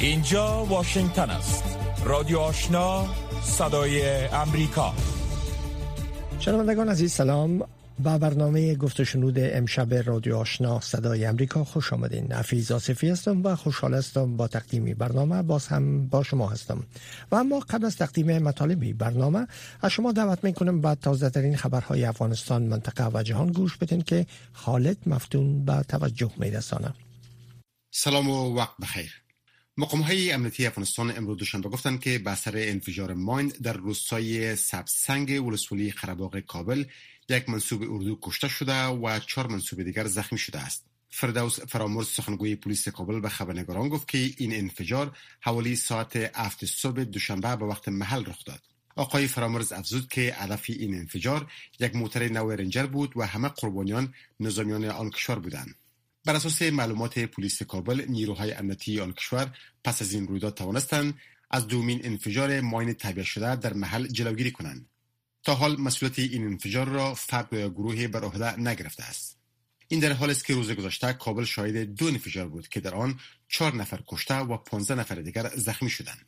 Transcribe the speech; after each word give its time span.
اینجا 0.00 0.64
واشنگتن 0.64 1.30
است. 1.30 1.64
رادیو 2.04 2.38
آشنا 2.38 3.06
صدای 3.42 4.26
امریکا. 4.26 4.94
شنوندگان 6.40 6.88
عزیز 6.88 7.12
سلام. 7.12 7.62
با 7.98 8.18
برنامه 8.18 8.74
گفت 8.74 9.02
شنود 9.02 9.34
امشب 9.38 9.94
رادیو 9.94 10.36
آشنا 10.36 10.80
صدای 10.80 11.24
امریکا. 11.24 11.64
خوش 11.64 11.92
آمدین. 11.92 12.32
نفیز 12.32 12.72
آصفی 12.72 13.08
هستم 13.08 13.42
و 13.44 13.56
خوشحال 13.56 13.94
هستم 13.94 14.36
با 14.36 14.48
تقدیمی 14.48 14.94
برنامه. 14.94 15.42
باز 15.42 15.66
هم 15.66 16.08
با 16.08 16.22
شما 16.22 16.48
هستم. 16.48 16.84
و 17.32 17.36
اما 17.36 17.58
قبل 17.58 17.84
از 17.84 17.96
تقدیم 17.96 18.38
مطالبی 18.38 18.92
برنامه 18.92 19.46
از 19.82 19.90
شما 19.90 20.12
دعوت 20.12 20.44
می‌کنم 20.44 20.80
با 20.80 20.94
تازه 20.94 21.30
ترین 21.30 21.56
خبرهای 21.56 22.04
افغانستان 22.04 22.62
منطقه 22.62 23.08
و 23.14 23.22
جهان 23.22 23.52
گوش 23.52 23.76
بدین 23.76 24.02
که 24.02 24.26
خالد 24.52 24.96
مفتون 25.06 25.64
به 25.64 25.82
توجه 25.88 26.30
میرسانه 26.36 26.94
سلام 27.94 28.30
و 28.30 28.56
وقت 28.56 28.76
بخیر. 28.82 29.27
مقام 29.80 30.00
های 30.00 30.32
امنیتی 30.32 30.66
افغانستان 30.66 31.16
امروز 31.16 31.36
دوشنبه 31.36 31.68
گفتند 31.68 32.00
که 32.00 32.18
به 32.18 32.30
اثر 32.30 32.52
انفجار 32.56 33.14
ماین 33.14 33.52
در 33.62 33.72
روستای 33.72 34.56
سبسنگ 34.56 35.46
ولسوالی 35.46 35.90
قرهباغ 35.90 36.40
کابل 36.40 36.84
یک 37.28 37.48
منصوب 37.48 37.82
اردو 37.82 38.18
کشته 38.22 38.48
شده 38.48 38.84
و 38.84 39.18
چهار 39.18 39.46
منصوب 39.46 39.82
دیگر 39.82 40.06
زخمی 40.06 40.38
شده 40.38 40.58
است. 40.58 40.84
فردوس 41.10 41.60
فرامرز 41.60 42.08
سخنگوی 42.08 42.56
پلیس 42.56 42.88
کابل 42.88 43.20
به 43.20 43.28
خبرنگاران 43.28 43.88
گفت 43.88 44.08
که 44.08 44.18
این 44.36 44.54
انفجار 44.54 45.16
حوالی 45.40 45.76
ساعت 45.76 46.16
هفت 46.16 46.64
صبح 46.64 47.04
دوشنبه 47.04 47.56
به 47.56 47.64
وقت 47.64 47.88
محل 47.88 48.24
رخ 48.24 48.44
داد. 48.44 48.62
آقای 48.96 49.26
فرامرز 49.26 49.72
افزود 49.72 50.08
که 50.08 50.34
هدف 50.38 50.64
این 50.68 50.94
انفجار 50.94 51.52
یک 51.80 51.96
موتر 51.96 52.28
نو 52.28 52.50
رنجر 52.50 52.86
بود 52.86 53.12
و 53.16 53.22
همه 53.26 53.48
قربانیان 53.48 54.14
نظامیان 54.40 54.84
آن 54.84 55.10
کشور 55.10 55.38
بودند. 55.38 55.74
بر 56.28 56.36
اساس 56.36 56.62
معلومات 56.62 57.18
پلیس 57.18 57.62
کابل 57.62 58.04
نیروهای 58.08 58.52
امنیتی 58.52 59.00
آن 59.00 59.12
کشور 59.12 59.56
پس 59.84 60.02
از 60.02 60.12
این 60.12 60.26
رویداد 60.26 60.54
توانستند 60.54 61.14
از 61.50 61.66
دومین 61.66 62.00
انفجار 62.04 62.60
ماین 62.60 62.92
تبیه 62.92 63.24
شده 63.24 63.56
در 63.56 63.72
محل 63.72 64.06
جلوگیری 64.06 64.50
کنند. 64.50 64.88
تا 65.42 65.54
حال 65.54 65.80
مسئولیت 65.80 66.18
این 66.18 66.44
انفجار 66.44 66.88
را 66.88 67.14
فرد 67.14 67.52
یا 67.52 67.68
گروهی 67.68 68.06
بر 68.06 68.24
عهده 68.24 68.60
نگرفته 68.60 69.02
است. 69.02 69.36
این 69.88 70.00
در 70.00 70.12
حال 70.12 70.30
است 70.30 70.44
که 70.44 70.54
روز 70.54 70.70
گذشته 70.70 71.12
کابل 71.12 71.44
شاهد 71.44 71.76
دو 71.76 72.06
انفجار 72.06 72.48
بود 72.48 72.68
که 72.68 72.80
در 72.80 72.94
آن 72.94 73.20
چهار 73.48 73.74
نفر 73.74 74.00
کشته 74.08 74.34
و 74.34 74.56
15 74.56 74.94
نفر 74.94 75.14
دیگر 75.14 75.50
زخمی 75.56 75.90
شدند. 75.90 76.26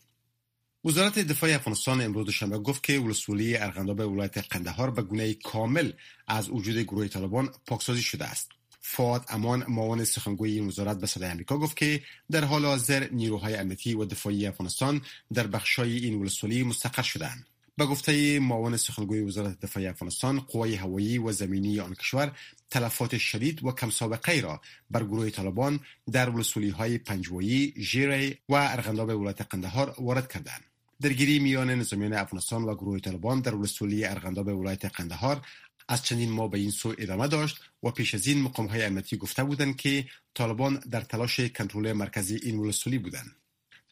وزارت 0.84 1.18
دفاع 1.18 1.54
افغانستان 1.54 2.00
امروز 2.00 2.26
دوشنبه 2.26 2.58
گفت 2.58 2.82
که 2.82 2.98
ولسوالی 2.98 3.56
ارغنداب 3.56 4.00
ولایت 4.00 4.38
قندهار 4.38 4.90
به 4.90 5.02
گونه 5.02 5.34
کامل 5.34 5.92
از 6.26 6.48
وجود 6.50 6.78
گروه 6.78 7.08
طالبان 7.08 7.52
پاکسازی 7.66 8.02
شده 8.02 8.24
است. 8.24 8.59
فاد 8.80 9.24
امان 9.28 9.64
معاون 9.68 10.04
سخنگوی 10.04 10.52
این 10.52 10.66
وزارت 10.66 11.00
به 11.00 11.06
صدای 11.06 11.30
آمریکا 11.30 11.58
گفت 11.58 11.76
که 11.76 12.02
در 12.30 12.44
حال 12.44 12.64
حاضر 12.64 13.08
نیروهای 13.10 13.54
امنیتی 13.54 13.94
و 13.94 14.04
دفاعی 14.04 14.46
افغانستان 14.46 15.02
در 15.32 15.46
بخشای 15.46 15.96
این 15.96 16.20
ولسوالی 16.20 16.62
مستقر 16.62 17.02
شدند 17.02 17.46
به 17.76 17.86
گفته 17.86 18.40
معاون 18.40 18.76
سخنگوی 18.76 19.20
وزارت 19.20 19.60
دفاع 19.60 19.88
افغانستان 19.88 20.40
قوای 20.40 20.74
هوایی 20.74 21.18
و 21.18 21.32
زمینی 21.32 21.80
آن 21.80 21.94
کشور 21.94 22.32
تلفات 22.70 23.18
شدید 23.18 23.64
و 23.64 23.72
کم 23.72 23.90
سابقه 23.90 24.40
را 24.40 24.60
بر 24.90 25.04
گروه 25.04 25.30
طالبان 25.30 25.80
در 26.12 26.30
ولسوالی 26.30 26.70
های 26.70 26.98
پنجوایی، 26.98 27.74
ژیره 27.76 28.38
و 28.48 28.54
ارغنداب 28.54 29.08
ولایت 29.08 29.40
قندهار 29.40 29.94
وارد 29.98 30.32
کردند. 30.32 30.64
درگیری 31.00 31.38
میان 31.38 31.70
نظامیان 31.70 32.12
افغانستان 32.12 32.62
و 32.62 32.74
گروه 32.74 33.00
طالبان 33.00 33.40
در 33.40 33.54
ولسوالی 33.54 34.04
ارغنداب 34.04 34.48
ولایت 34.48 34.84
قندهار 34.84 35.42
از 35.90 36.02
چندین 36.02 36.30
ماه 36.30 36.50
به 36.50 36.58
این 36.58 36.70
سو 36.70 36.94
ادامه 36.98 37.28
داشت 37.28 37.60
و 37.82 37.90
پیش 37.90 38.14
از 38.14 38.26
این 38.26 38.42
مقام 38.42 38.66
های 38.66 38.82
امنیتی 38.82 39.16
گفته 39.16 39.44
بودند 39.44 39.76
که 39.76 40.04
طالبان 40.34 40.82
در 40.90 41.00
تلاش 41.00 41.40
کنترل 41.40 41.92
مرکزی 41.92 42.36
این 42.42 42.58
ولسوالی 42.58 42.98
بودند 42.98 43.36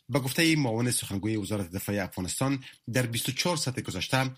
به 0.08 0.19
گفته 0.19 0.56
معاون 0.56 0.91
سخنگوی 0.91 1.36
وزارت 1.36 1.70
دفاع 1.70 2.04
افغانستان 2.04 2.64
در 2.92 3.06
24 3.06 3.56
ساعت 3.56 3.80
گذشته 3.80 4.31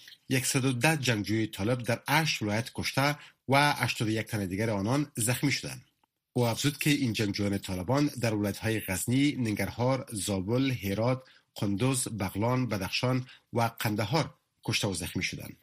110 0.44 0.97
جنگجوی 0.97 1.47
طالب 1.47 1.82
در 1.82 2.00
8 2.09 2.43
ولایت 2.43 2.71
کشته 2.75 3.16
و 3.48 3.72
81 3.72 4.27
تن 4.27 4.47
دیگر 4.47 4.71
آنان 4.71 5.12
زخمی 5.16 5.53
شدند 5.53 5.84
او 6.32 6.47
افزود 6.47 6.78
که 6.78 6.91
این 6.91 7.12
جنگجویان 7.12 7.59
طالبان 7.59 8.10
در 8.21 8.34
های 8.62 8.81
غزنی، 8.81 9.32
ننگرهار، 9.32 10.06
زابل، 10.12 10.71
هرات، 10.71 11.22
قندوز، 11.54 12.09
بغلان، 12.09 12.69
بدخشان 12.69 13.27
و 13.53 13.71
قندهار 13.81 14.34
کشته 14.65 14.88
و 14.88 14.94
زخمی 14.94 15.22
شدند. 15.22 15.56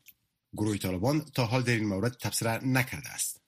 گروه 0.53 0.77
طالبان 0.77 1.25
تا 1.33 1.45
حال 1.45 1.63
در 1.63 1.73
این 1.73 1.87
مورد 1.87 2.13
تبصره 2.13 2.65
نکرده 2.65 3.09
است. 3.09 3.41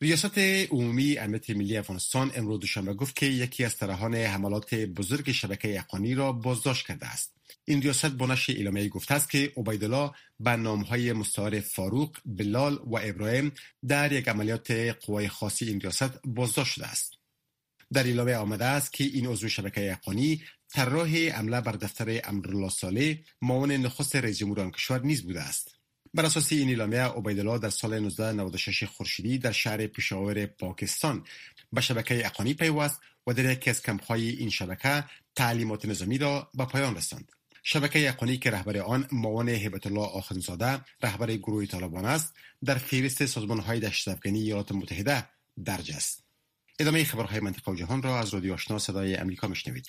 ریاست 0.00 0.38
عمومی 0.70 1.18
امنیت 1.18 1.50
ملی 1.50 1.76
افغانستان 1.76 2.32
امروز 2.34 2.60
دوشنبه 2.60 2.94
گفت 2.94 3.16
که 3.16 3.26
یکی 3.26 3.64
از 3.64 3.76
طرحان 3.76 4.14
حملات 4.14 4.74
بزرگ 4.74 5.32
شبکه 5.32 5.78
اقانی 5.78 6.14
را 6.14 6.32
بازداشت 6.32 6.86
کرده 6.86 7.06
است 7.06 7.34
این 7.64 7.82
ریاست 7.82 8.06
با 8.06 8.26
نشر 8.26 8.52
اعلامیه 8.52 8.88
گفته 8.88 9.14
است 9.14 9.30
که 9.30 9.52
عبیدالله 9.56 10.10
به 10.40 10.56
نامهای 10.56 11.12
مستعار 11.12 11.60
فاروق 11.60 12.16
بلال 12.24 12.74
و 12.74 12.98
ابراهیم 13.02 13.52
در 13.88 14.12
یک 14.12 14.28
عملیات 14.28 14.70
قوای 14.70 15.28
خاصی 15.28 15.64
این 15.68 15.80
ریاست 15.80 16.20
بازداشت 16.24 16.74
شده 16.74 16.86
است 16.86 17.12
در 17.92 18.06
اعلامیه 18.06 18.36
آمده 18.36 18.64
است 18.64 18.92
که 18.92 19.04
این 19.04 19.26
عضو 19.26 19.48
شبکه 19.48 19.92
اقانی 19.92 20.42
طراح 20.68 21.16
حمله 21.16 21.60
بر 21.60 21.72
دفتر 21.72 22.20
امرالله 22.24 22.68
صالح 22.68 23.14
معاون 23.42 23.72
نخست 23.72 24.16
رئیس 24.16 24.38
جمهور 24.38 24.70
کشور 24.70 25.00
نیز 25.00 25.22
بوده 25.22 25.40
است. 25.40 25.76
بر 26.14 26.24
اساس 26.24 26.52
این 26.52 26.68
اعلامیه 26.68 27.02
عبیدالله 27.02 27.58
در 27.58 27.70
سال 27.70 27.94
1996 27.94 28.84
خورشیدی 28.84 29.38
در 29.38 29.52
شهر 29.52 29.86
پشاور 29.86 30.46
پاکستان 30.46 31.24
به 31.72 31.80
شبکه 31.80 32.26
اقانی 32.26 32.54
پیوست 32.54 33.00
و 33.26 33.32
در 33.32 33.52
یکی 33.52 33.70
از 33.70 33.82
این 34.08 34.50
شبکه 34.50 35.04
تعلیمات 35.34 35.84
نظامی 35.84 36.18
را 36.18 36.50
به 36.54 36.64
پایان 36.64 36.96
رساند. 36.96 37.32
شبکه 37.62 38.08
اقانی 38.08 38.36
که 38.36 38.50
رهبر 38.50 38.78
آن 38.78 39.08
معاون 39.12 39.48
هیبت 39.48 39.86
الله 39.86 40.00
آخنزاده 40.00 40.80
رهبر 41.02 41.36
گروه 41.36 41.66
طالبان 41.66 42.04
است 42.04 42.34
در 42.64 42.74
فهرست 42.74 43.26
سازمان 43.26 43.58
های 43.60 43.80
دشت 43.80 44.08
افغانی 44.08 44.40
ایالات 44.40 44.72
متحده 44.72 45.28
درج 45.64 45.92
است. 45.92 46.25
ادامه 46.78 47.04
خبرهای 47.04 47.40
منطقه 47.40 47.72
و 47.72 47.74
جهان 47.74 48.02
را 48.02 48.18
از 48.18 48.34
رادیو 48.34 48.52
آشنا 48.52 48.78
صدای 48.78 49.16
امریکا 49.16 49.48
میشنوید 49.48 49.86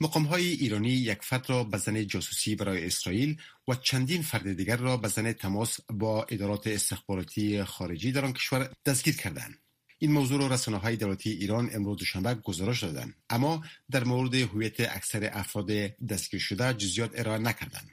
مقام 0.00 0.22
های 0.22 0.46
ایرانی 0.46 0.88
یک 0.88 1.18
فرد 1.22 1.50
را 1.50 1.64
به 1.64 1.78
زن 1.78 2.06
جاسوسی 2.06 2.54
برای 2.54 2.86
اسرائیل 2.86 3.40
و 3.68 3.74
چندین 3.74 4.22
فرد 4.22 4.52
دیگر 4.52 4.76
را 4.76 4.96
به 4.96 5.08
زن 5.08 5.32
تماس 5.32 5.80
با 5.80 6.24
ادارات 6.24 6.66
استخباراتی 6.66 7.64
خارجی 7.64 8.12
در 8.12 8.24
آن 8.24 8.32
کشور 8.32 8.70
دستگیر 8.86 9.16
کردند. 9.16 9.58
این 9.98 10.12
موضوع 10.12 10.40
را 10.40 10.46
رسانه 10.46 10.76
های 10.76 10.96
دولتی 10.96 11.30
ایران 11.30 11.70
امروز 11.72 11.98
دوشنبه 11.98 12.34
گزارش 12.34 12.82
دادند 12.82 13.14
اما 13.30 13.64
در 13.90 14.04
مورد 14.04 14.34
هویت 14.34 14.80
اکثر 14.80 15.30
افراد 15.32 15.70
دستگیر 16.08 16.40
شده 16.40 16.74
جزئیات 16.74 17.10
ارائه 17.14 17.38
نکردند 17.38 17.90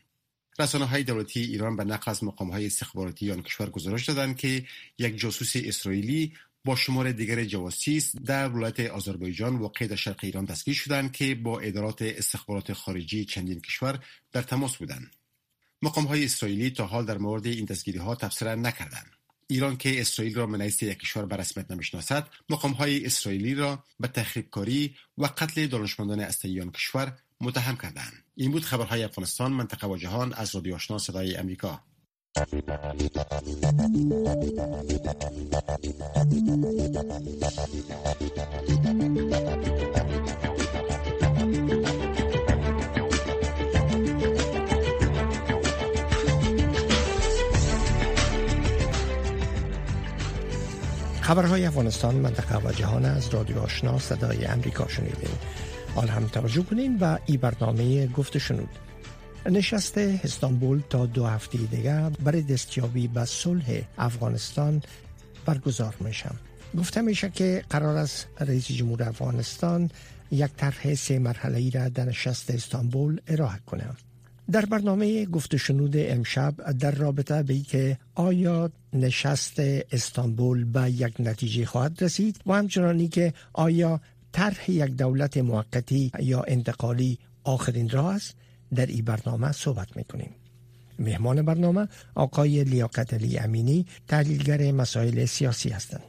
رسانه 0.59 0.85
های 0.85 1.03
دولتی 1.03 1.39
ایران 1.39 1.75
به 1.75 1.83
نقل 1.83 2.11
از 2.11 2.23
مقام 2.23 2.49
های 2.51 2.65
استخباراتی 2.65 3.31
آن 3.31 3.41
کشور 3.41 3.69
گزارش 3.69 4.05
دادند 4.05 4.37
که 4.37 4.65
یک 4.97 5.17
جاسوس 5.19 5.51
اسرائیلی 5.55 6.33
با 6.67 6.75
شمار 6.75 7.11
دیگر 7.11 7.43
جواسیس 7.43 8.15
در 8.15 8.49
ولایت 8.49 8.79
آذربایجان 8.79 9.55
واقع 9.55 9.87
در 9.87 9.95
شرق 9.95 10.19
ایران 10.23 10.45
دستگیر 10.45 10.75
شدند 10.75 11.11
که 11.11 11.35
با 11.35 11.59
ادارات 11.59 12.01
استخبارات 12.01 12.73
خارجی 12.73 13.25
چندین 13.25 13.59
کشور 13.59 13.99
در 14.31 14.41
تماس 14.41 14.75
بودند. 14.75 15.11
مقام 15.81 16.05
های 16.05 16.25
اسرائیلی 16.25 16.69
تا 16.69 16.85
حال 16.85 17.05
در 17.05 17.17
مورد 17.17 17.45
این 17.45 17.65
دستگیری 17.65 17.97
ها 17.97 18.15
تبصره 18.15 18.55
نکردند. 18.55 19.11
ایران 19.47 19.77
که 19.77 20.01
اسرائیل 20.01 20.35
را 20.35 20.45
منعیست 20.45 20.83
یک 20.83 20.99
کشور 20.99 21.25
به 21.25 21.35
رسمیت 21.35 21.71
نمی‌شناسد 21.71 22.29
مقام 22.49 22.71
های 22.71 23.05
اسرائیلی 23.05 23.55
را 23.55 23.83
به 23.99 24.07
تخریبکاری 24.07 24.95
و 25.17 25.25
قتل 25.25 25.67
دانشمندان 25.67 26.19
اصلی 26.19 26.61
آن 26.61 26.71
کشور 26.71 27.17
متهم 27.41 27.77
کردند. 27.77 28.13
این 28.35 28.51
بود 28.51 28.63
خبرهای 28.63 29.03
افغانستان 29.03 29.51
منطقه 29.51 29.87
و 29.87 29.97
جهان 29.97 30.33
از 30.33 30.55
رادیو 30.55 30.75
آشنا 30.75 30.97
صدای 30.97 31.35
امریکا 31.35 31.83
خبرهای 51.21 51.65
افغانستان 51.65 52.15
منطقه 52.15 52.57
و 52.57 52.71
جهان 52.71 53.05
از 53.05 53.29
رادیو 53.29 53.59
آشنا 53.59 53.99
صدای 53.99 54.45
امریکا 54.45 54.87
شنیدین. 54.87 55.29
حال 55.95 56.07
هم 56.07 56.27
توجه 56.27 56.63
کنین 56.63 56.97
و 57.01 57.17
ای 57.25 57.37
برنامه 57.37 58.07
گفت 58.07 58.37
شنود 58.37 58.69
نشست 59.45 59.97
استانبول 59.97 60.81
تا 60.89 61.05
دو 61.05 61.25
هفته 61.25 61.57
دیگر 61.57 62.09
برای 62.09 62.41
دستیابی 62.41 63.07
به 63.07 63.25
صلح 63.25 63.81
افغانستان 63.97 64.81
برگزار 65.45 65.95
میشم. 65.99 66.35
گفته 66.77 67.01
میشه 67.01 67.29
که 67.29 67.63
قرار 67.69 67.97
است 67.97 68.27
رئیس 68.39 68.67
جمهور 68.67 69.03
افغانستان 69.03 69.89
یک 70.31 70.51
طرح 70.57 70.95
سه 70.95 71.19
مرحله 71.19 71.57
ای 71.57 71.71
را 71.71 71.89
در 71.89 72.05
نشست 72.05 72.51
استانبول 72.51 73.21
ارائه 73.27 73.59
کنه. 73.65 73.83
در 74.51 74.65
برنامه 74.65 75.25
گفت 75.25 75.57
شنود 75.57 75.93
امشب 75.97 76.71
در 76.79 76.91
رابطه 76.91 77.43
به 77.43 77.59
که 77.59 77.97
آیا 78.15 78.71
نشست 78.93 79.59
استانبول 79.91 80.63
به 80.63 80.91
یک 80.91 81.13
نتیجه 81.19 81.65
خواهد 81.65 82.03
رسید 82.03 82.39
و 82.45 82.53
همچنانی 82.53 83.07
که 83.07 83.33
آیا 83.53 84.01
طرح 84.31 84.71
یک 84.71 84.91
دولت 84.91 85.37
موقتی 85.37 86.11
یا 86.19 86.43
انتقالی 86.47 87.19
آخرین 87.43 87.89
راه 87.89 88.15
است 88.15 88.35
در 88.75 88.85
این 88.85 89.05
برنامه 89.05 89.51
صحبت 89.51 89.97
می‌کنیم. 89.97 90.35
مهمان 90.99 91.41
برنامه 91.41 91.87
آقای 92.15 92.63
لیاقت 92.63 93.13
علی 93.13 93.37
امینی 93.37 93.85
تحلیلگر 94.07 94.71
مسائل 94.71 95.25
سیاسی 95.25 95.69
هستند. 95.69 96.03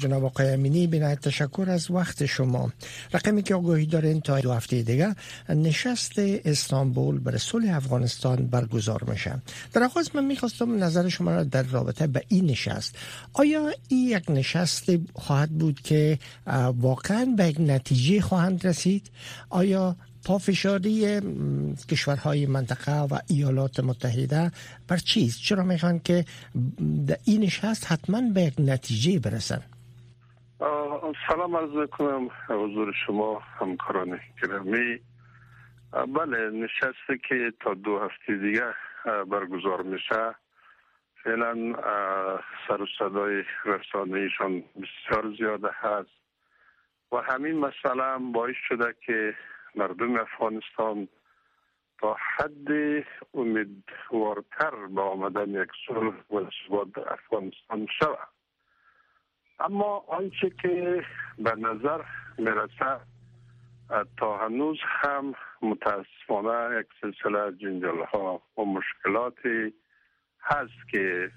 جناب 0.00 0.24
آقای 0.24 0.50
امینی 0.50 0.86
بینایت 0.86 1.20
تشکر 1.20 1.66
از 1.70 1.90
وقت 1.90 2.26
شما. 2.26 2.72
رقمی 3.12 3.42
که 3.42 3.54
آگاهی 3.54 3.86
دارین 3.86 4.20
تا 4.20 4.40
دو 4.40 4.52
هفته 4.52 4.82
دیگه 4.82 5.14
نشست 5.48 6.12
استانبول 6.18 7.18
بر 7.18 7.38
صلح 7.38 7.76
افغانستان 7.76 8.46
برگزار 8.46 9.04
میشه. 9.04 9.42
در 9.72 9.82
آغاز 9.84 10.10
من 10.14 10.24
می‌خواستم 10.24 10.84
نظر 10.84 11.08
شما 11.08 11.30
را 11.30 11.44
در 11.44 11.62
رابطه 11.62 12.06
به 12.06 12.22
این 12.28 12.46
نشست 12.46 12.96
آیا 13.32 13.72
این 13.88 14.08
یک 14.08 14.30
نشست 14.30 14.86
خواهد 15.14 15.50
بود 15.50 15.80
که 15.80 16.18
واقعا 16.76 17.34
به 17.36 17.48
یک 17.48 17.56
نتیجه 17.60 18.20
خواهند 18.20 18.66
رسید؟ 18.66 19.10
آیا 19.50 19.96
پافشاری 20.28 21.20
کشورهای 21.90 22.46
منطقه 22.46 22.92
و 22.92 23.18
ایالات 23.28 23.80
متحده 23.80 24.50
بر 24.88 24.96
چیز؟ 24.96 25.38
چرا 25.38 25.62
می‌خوان 25.62 25.98
که 25.98 26.24
این 27.26 27.42
نشست 27.42 27.92
حتما 27.92 28.20
به 28.34 28.40
یک 28.40 28.54
نتیجه 28.58 29.20
برسن؟ 29.20 29.62
سلام 31.28 31.56
عرض 31.56 31.70
می‌کنم 31.70 32.28
حضور 32.48 32.94
شما 33.06 33.38
همکاران 33.38 34.20
گرامی. 34.42 35.00
بله 35.92 36.50
نشسته 36.50 37.18
که 37.28 37.52
تا 37.60 37.74
دو 37.74 37.98
هفته 37.98 38.36
دیگه 38.36 38.64
برگزار 39.04 39.82
میشه. 39.82 40.34
فعلا 41.24 41.74
سر 42.68 42.82
و 42.82 42.86
صدای 42.98 43.42
رسانهشان 43.64 44.62
بسیار 44.76 45.34
زیاده 45.38 45.68
هست. 45.80 46.18
و 47.12 47.16
همین 47.16 47.58
مسئله 47.58 48.02
هم 48.02 48.32
باعث 48.32 48.56
شده 48.68 48.94
که 49.06 49.34
مردم 49.78 50.20
افغانستان 50.20 51.08
تا 52.00 52.16
حد 52.36 52.68
امیدوارتر 53.34 54.86
به 54.94 55.00
آمدن 55.00 55.48
یک 55.48 55.68
صلح 55.86 56.14
و 56.30 56.50
ثبات 56.50 56.92
در 56.92 57.12
افغانستان 57.12 57.86
شود. 58.00 58.28
اما 59.60 60.04
آنچه 60.08 60.50
که 60.62 61.04
به 61.38 61.54
نظر 61.56 62.02
می‌رسه 62.38 63.00
تا 64.16 64.38
هنوز 64.38 64.78
هم 64.84 65.34
متاسفانه 65.62 66.80
یک 66.80 66.86
سلسله 67.00 67.52
جنجال 67.52 68.04
ها 68.04 68.42
و 68.58 68.62
مشکلاتی 68.64 69.74
هست 70.40 70.88
که 70.90 71.30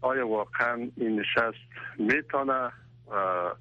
آیا 0.00 0.28
واقعا 0.28 0.90
این 0.96 1.20
نشست 1.20 1.68
می‌تونه 1.98 2.72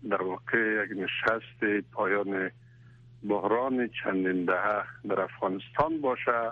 در 0.10 0.22
واقع 0.22 0.84
یک 0.84 0.98
نشست 0.98 1.84
پایان 1.94 2.52
بحران 3.29 3.89
چندین 4.03 4.45
دهه 4.45 4.83
در 5.09 5.21
افغانستان 5.21 6.01
باشه 6.01 6.51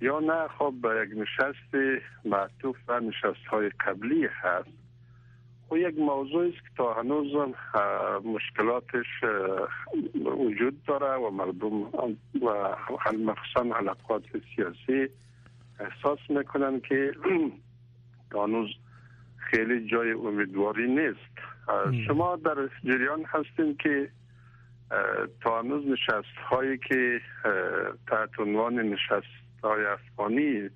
یا 0.00 0.20
نه 0.20 0.48
خب 0.58 0.74
به 0.82 0.88
یک 1.06 1.18
نشست 1.18 2.00
معطوف 2.24 2.76
و 2.88 3.00
نشست 3.00 3.46
های 3.50 3.68
قبلی 3.68 4.26
هست. 4.26 4.68
و 5.70 5.76
یک 5.76 5.98
موضوع 5.98 6.46
است 6.46 6.56
که 6.56 6.70
تا 6.76 6.94
هنوز 6.94 7.54
مشکلاتش 8.24 9.06
وجود 10.24 10.84
داره 10.84 11.16
و 11.16 11.30
مردم 11.30 11.82
و 11.82 12.76
مخصوصا 13.18 13.74
حلقات 13.74 14.22
سیاسی 14.56 15.08
احساس 15.80 16.18
می‌کنن 16.28 16.80
که 16.80 17.12
تا 18.30 18.44
هنوز 18.44 18.68
خیلی 19.36 19.88
جای 19.88 20.12
امیدواری 20.12 20.88
نیست. 20.88 21.36
شما 22.06 22.36
در 22.36 22.68
جریان 22.84 23.24
هستین 23.24 23.76
که 23.76 24.10
تا 25.42 25.60
هنوز 25.60 25.86
نشست 25.86 26.36
هایی 26.50 26.78
که 26.78 27.20
تحت 28.06 28.40
عنوان 28.40 28.74
نشست 28.74 29.46
های 29.64 29.84
افغانی 29.86 30.70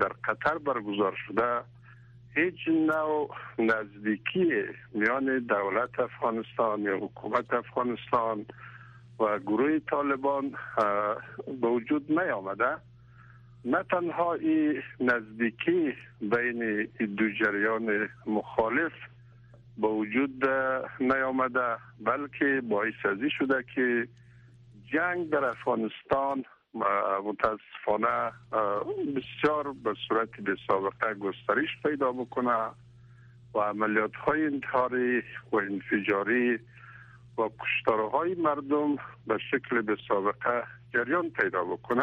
در 0.00 0.12
قطر 0.24 0.58
برگزار 0.58 1.16
شده 1.26 1.60
هیچ 2.34 2.68
نوع 2.68 3.30
نزدیکی 3.58 4.62
میان 4.94 5.38
دولت 5.38 6.00
افغانستان 6.00 6.80
یا 6.80 6.96
حکومت 6.98 7.52
افغانستان 7.52 8.46
و 9.20 9.38
گروه 9.38 9.78
طالبان 9.78 10.54
به 11.60 11.68
وجود 11.68 12.20
نیامده. 12.20 12.76
نه 13.64 13.82
تنها 13.90 14.34
این 14.34 14.82
نزدیکی 15.00 15.94
بین 16.20 16.88
دو 17.16 17.30
جریان 17.30 18.08
مخالف 18.26 18.92
به 19.78 19.88
وجود 19.88 20.44
نیامده 21.00 21.76
بلکه 22.00 22.62
باعث 22.68 22.94
ازی 23.04 23.30
شده 23.30 23.64
که 23.74 24.08
جنگ 24.92 25.30
در 25.30 25.44
افغانستان 25.44 26.44
متاسفانه 27.24 28.32
بسیار 29.16 29.72
به 29.72 29.94
صورت 30.08 30.30
به 30.30 30.56
سابقه 30.66 31.14
گسترش 31.14 31.68
پیدا 31.86 32.12
بکنه 32.12 32.56
و 33.54 33.58
عملیات 33.58 34.14
های 34.14 34.46
انتحاری 34.46 35.22
و 35.52 35.56
انفجاری 35.56 36.58
و 37.38 37.48
کشتارهای 37.60 38.34
مردم 38.34 38.96
به 39.26 39.38
شکل 39.50 39.80
به 39.80 39.96
سابقه 40.08 40.64
جریان 40.94 41.30
پیدا 41.30 41.64
بکنه 41.64 42.02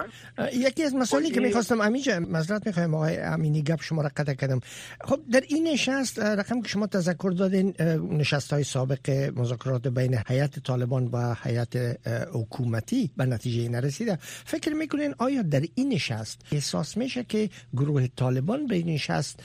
یکی 0.53 0.83
از 0.83 0.95
مسائلی 0.95 1.31
که 1.31 1.39
می‌خواستم 1.39 1.81
امیجا 1.81 2.19
مذرت 2.19 2.67
می‌خوایم 2.67 2.93
آقای 2.93 3.17
امینی 3.17 3.61
گپ 3.61 3.81
شما 3.81 4.01
را 4.01 4.09
قطع 4.15 4.33
کردم. 4.33 4.59
خب 5.01 5.19
در 5.31 5.41
این 5.47 5.67
نشست 5.67 6.19
رقم 6.19 6.61
که 6.61 6.67
شما 6.67 6.87
تذکر 6.87 7.33
دادین 7.37 7.73
نشست 8.11 8.53
های 8.53 8.63
سابق 8.63 9.09
مذاکرات 9.35 9.87
بین 9.87 10.17
حیات 10.27 10.59
طالبان 10.59 11.07
و 11.07 11.35
حیات 11.43 11.97
حکومتی 12.33 13.11
به 13.17 13.25
نتیجه 13.25 13.69
نرسیده. 13.69 14.17
فکر 14.21 14.73
می‌کنین 14.73 15.15
آیا 15.17 15.41
در 15.41 15.63
این 15.75 15.89
نشست 15.89 16.41
احساس 16.51 16.97
میشه 16.97 17.23
که 17.23 17.49
گروه 17.73 18.07
طالبان 18.07 18.67
به 18.67 18.75
این 18.75 18.89
نشست 18.89 19.43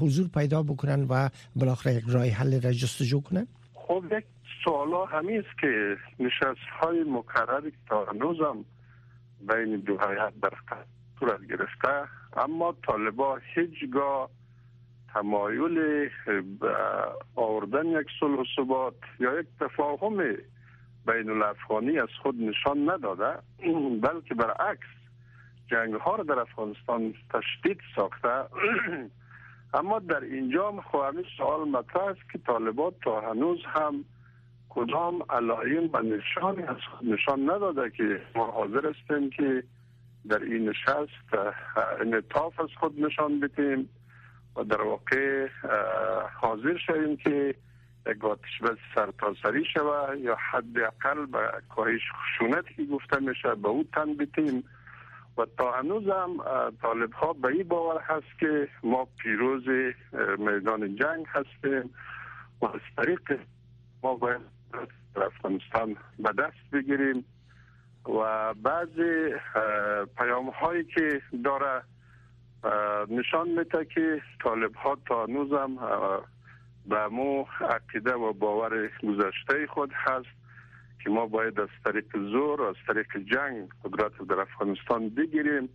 حضور 0.00 0.28
پیدا 0.28 0.62
بکنن 0.62 1.06
و 1.10 1.28
بالاخره 1.56 1.94
یک 1.94 2.04
راه 2.08 2.26
حل 2.26 2.60
را 2.60 2.72
جستجو 2.72 3.20
کنن؟ 3.20 3.46
خب 3.74 4.04
یک 4.18 4.24
سوالا 4.64 5.04
همین 5.04 5.38
است 5.38 5.58
که 5.58 5.96
نشست 6.18 6.68
های 6.80 7.04
مکرری 7.04 7.72
تا 7.88 8.04
هنوزم 8.04 8.64
بین 9.40 9.76
دو 9.76 9.98
حیات 9.98 10.34
در 10.42 10.52
صورت 11.18 11.40
گرفته 11.46 12.08
اما 12.36 12.74
طالبا 12.86 13.38
هیچگاه 13.54 14.30
تمایل 15.14 16.08
آوردن 17.36 17.86
یک 17.86 18.06
صلح 18.20 18.40
و 18.40 18.44
ثبات 18.56 18.94
یا 19.20 19.40
یک 19.40 19.46
تفاهم 19.60 20.16
بین 21.06 21.30
الافغانی 21.30 21.98
از 21.98 22.08
خود 22.22 22.34
نشان 22.42 22.90
نداده 22.90 23.38
بلکه 24.02 24.34
برعکس 24.34 24.86
جنگ 25.70 25.94
ها 25.94 26.16
را 26.16 26.24
در 26.24 26.38
افغانستان 26.38 27.14
تشدید 27.30 27.80
ساخته. 27.96 28.28
اما 29.74 29.98
در 29.98 30.20
اینجا 30.20 30.68
هم 30.68 30.80
خواهمی 30.80 31.24
سوال 31.36 31.68
مطرح 31.68 32.04
است 32.04 32.30
که 32.32 32.38
طالبات 32.38 32.94
تا 33.04 33.20
هنوز 33.20 33.58
هم 33.66 34.04
کدام 34.74 35.22
علائم 35.30 35.90
و 35.92 36.02
نشانی 36.02 36.62
از 36.62 36.76
نشان 37.02 37.50
نداده 37.50 37.90
که 37.90 38.22
ما 38.34 38.46
حاضر 38.46 38.86
هستیم 38.86 39.30
که 39.30 39.64
در 40.28 40.38
این 40.42 40.68
نشست 40.68 41.34
انطاف 42.00 42.60
از 42.60 42.68
خود 42.80 43.00
نشان 43.00 43.40
بدیم 43.40 43.88
و 44.56 44.64
در 44.64 44.82
واقع 44.82 45.48
حاضر 46.40 46.76
شویم 46.86 47.16
که 47.16 47.54
یک 48.06 48.24
آتش 48.24 48.60
بس 48.62 48.76
سرتاسری 48.94 49.64
شوه 49.64 50.16
یا 50.18 50.36
حداقل 50.50 51.26
به 51.26 51.38
کاهش 51.68 52.02
خشونت 52.12 52.64
که 52.76 52.84
گفته 52.84 53.20
میشه 53.20 53.54
به 53.54 53.68
او 53.68 53.84
تن 53.94 54.16
بتیم 54.16 54.64
و 55.38 55.46
تا 55.58 55.72
هنوز 55.72 56.08
هم 56.08 56.36
طالب 56.82 57.12
ها 57.12 57.32
به 57.32 57.48
این 57.48 57.68
باور 57.68 58.00
هست 58.00 58.38
که 58.40 58.68
ما 58.82 59.08
پیروز 59.18 59.62
میدان 60.38 60.96
جنگ 60.96 61.26
هستیم 61.28 61.94
و 62.60 62.66
از 62.66 62.80
طریق 62.96 63.40
ما 64.02 64.14
باید 64.14 64.40
در 65.14 65.24
افغانستان 65.24 65.96
به 66.18 66.32
دست 66.32 66.70
بگیریم 66.72 67.24
و 68.04 68.54
بعضی 68.54 69.34
پیام 70.18 70.50
هایی 70.50 70.84
که 70.84 71.22
داره 71.44 71.82
نشان 73.08 73.48
میده 73.48 73.84
که 73.84 74.22
طالب 74.44 74.74
ها 74.74 74.98
تا 75.06 75.26
نوزم 75.26 75.76
به 76.86 77.08
مو 77.08 77.44
عقیده 77.60 78.14
و 78.14 78.32
باور 78.32 78.90
گذشته 79.02 79.66
خود 79.66 79.90
هست 79.94 80.42
که 81.04 81.10
ما 81.10 81.26
باید 81.26 81.60
از 81.60 81.68
طریق 81.84 82.16
زور 82.18 82.62
از 82.62 82.76
طریق 82.86 83.16
جنگ 83.16 83.68
قدرت 83.84 84.12
در 84.28 84.40
افغانستان 84.40 85.08
بگیریم. 85.08 85.68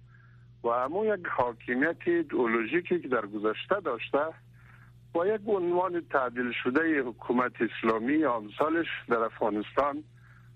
و 0.63 0.67
امو 0.67 1.05
یک 1.05 1.27
حاکمیت 1.27 1.97
ایدئولوژیکی 2.05 2.99
که 2.99 3.07
در 3.07 3.25
گذشته 3.25 3.79
داشته 3.85 4.19
با 5.17 5.27
یک 5.27 5.41
عنوان 5.47 6.01
تعدیل 6.11 6.51
شده 6.63 7.01
حکومت 7.01 7.51
اسلامی 7.61 8.25
آمثالش 8.25 8.87
در 9.09 9.17
افغانستان 9.17 10.03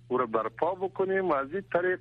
او 0.07 0.17
را 0.17 0.25
برپا 0.25 0.75
بکنیم 0.75 1.29
و 1.29 1.33
از 1.33 1.53
این 1.53 1.63
طریق 1.73 1.99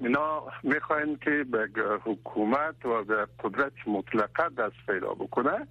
اینا 0.00 0.42
می‌خواین 0.62 1.16
که 1.16 1.44
به 1.50 1.68
حکومت 2.04 2.86
و 2.86 3.04
به 3.04 3.26
قدرت 3.44 3.72
مطلقه 3.86 4.48
دست 4.48 4.86
پیدا 4.86 5.14
بکنه. 5.14 5.66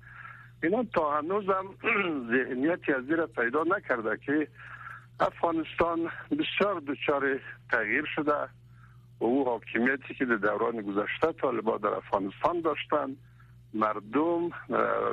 اینا 0.64 0.84
تا 0.94 1.18
هنوز 1.18 1.46
هم 1.46 1.66
ذهنیتی 2.34 2.94
از 2.94 3.04
زیر 3.04 3.26
پیدا 3.26 3.64
نکرده 3.64 4.18
که 4.26 4.48
افغانستان 5.20 6.10
بسیار 6.32 6.80
دچار 6.88 7.40
تغییر 7.72 8.06
شده 8.16 8.34
و 9.20 9.26
او 9.26 9.46
حاکمیتی 9.46 10.14
که 10.14 10.26
در 10.26 10.36
دوران 10.36 10.82
گذشته 10.82 11.32
طالبان 11.42 11.78
در 11.78 11.94
افغانستان 11.94 12.62
داشتند. 12.62 13.18
مردم 13.74 14.50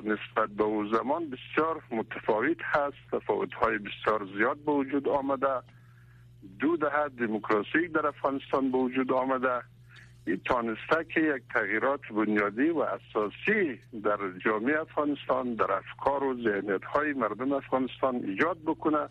نسبت 0.04 0.48
به 0.56 0.64
او 0.64 0.88
زمان 0.88 1.30
بسیار 1.30 1.82
متفاوت 1.90 2.56
هست. 2.62 2.96
تفاوت 3.12 3.54
های 3.54 3.78
بسیار 3.78 4.28
زیاد 4.36 4.56
به 4.56 4.72
وجود 4.72 5.08
آمده. 5.08 5.62
دو 6.58 6.76
دهه 6.76 7.08
دموکراسی 7.08 7.88
در 7.88 8.06
افغانستان 8.06 8.70
به 8.72 8.78
وجود 8.78 9.12
آمده. 9.12 9.62
این 10.26 10.40
تانسته 10.44 11.04
که 11.14 11.20
یک 11.20 11.42
تغییرات 11.54 12.00
بنیادی 12.10 12.68
و 12.70 12.78
اساسی 12.78 13.80
در 14.04 14.18
جامعه 14.44 14.80
افغانستان 14.80 15.54
در 15.54 15.72
افکار 15.72 16.25
و 16.25 16.34
ذهنیت 16.42 16.84
های 16.84 17.12
مردم 17.12 17.52
افغانستان 17.52 18.14
ایجاد 18.16 18.58
بکنه 18.66 19.08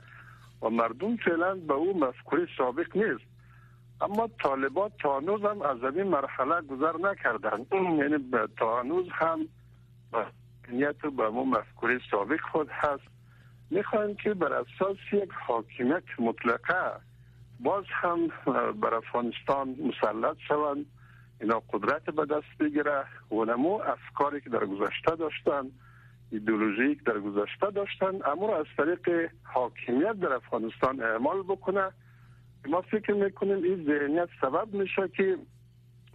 و 0.62 0.70
مردم 0.70 1.16
فعلا 1.18 1.56
به 1.56 1.74
او 1.74 2.00
مفکوری 2.00 2.48
سابق 2.58 2.98
نیست. 2.98 3.35
اما 4.02 4.30
طالبات 4.44 4.92
تا 5.00 5.20
هنوز 5.20 5.42
هم 5.42 5.62
از 5.62 5.96
این 5.96 6.04
مرحله 6.08 6.62
گذر 6.62 6.98
نکردن. 6.98 7.66
یعنی 8.00 8.18
تا 8.58 8.80
هنوز 8.80 9.06
هم 9.12 9.48
نیت 10.70 11.02
به 11.02 11.30
مو 11.30 11.46
مفکوری 11.46 12.00
سابق 12.12 12.40
خود 12.52 12.70
هست. 12.72 13.04
می‌خواهیم 13.70 14.16
که 14.16 14.34
بر 14.34 14.54
اساس 14.54 14.98
یک 15.12 15.30
حاکمیت 15.48 16.04
مطلقه 16.20 17.00
باز 17.60 17.84
هم 17.90 18.28
بر 18.82 18.94
افغانستان 18.94 19.70
مسلط 19.70 20.38
شوند. 20.48 20.86
اینا 21.42 21.62
قدرت 21.74 22.04
به 22.04 22.26
دست 22.26 22.58
بگیره. 22.60 23.06
و 23.32 23.46
نمو 23.46 23.70
افکاری 23.70 24.42
که 24.42 24.50
در 24.50 24.66
گذشته 24.66 25.16
داشتن 25.16 25.72
ایدولوژی 26.32 26.96
که 26.96 27.02
در 27.06 27.20
گذشته 27.20 27.72
داشتن 27.72 28.20
اما 28.26 28.58
از 28.58 28.66
طریق 28.78 29.32
حاکمیت 29.44 30.14
در 30.14 30.34
افغانستان 30.34 31.04
اعمال 31.04 31.44
بکنه. 31.44 31.92
ما 32.68 32.82
فکر 32.82 33.14
می‌کنیم 33.14 33.64
این 33.64 33.86
ذهنیت 33.86 34.30
سبب 34.42 34.74
میشه 34.74 35.08
که 35.18 35.38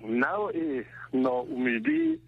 نوع 0.09 0.53
ناامیدی 1.15 2.21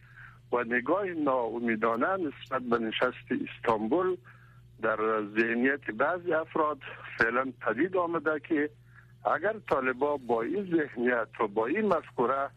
و 0.53 0.65
نگاه 0.65 1.07
ناامیدانه 1.07 2.07
نسبت 2.17 2.63
به 2.63 2.79
نشست 2.79 3.27
استانبول 3.49 4.17
در 4.83 4.97
ذهنیت 5.39 5.91
بعضی 5.91 6.33
افراد 6.33 6.79
فعلا 7.19 7.53
پدید 7.61 7.97
آمده 7.97 8.41
که 8.49 8.71
اگر 9.35 9.55
طالبا 9.71 10.17
با 10.17 10.43
این 10.43 10.77
ذهنیت 10.77 11.41
و 11.41 11.47
با 11.47 11.67
این 11.67 11.87
مفکوره 11.87 12.51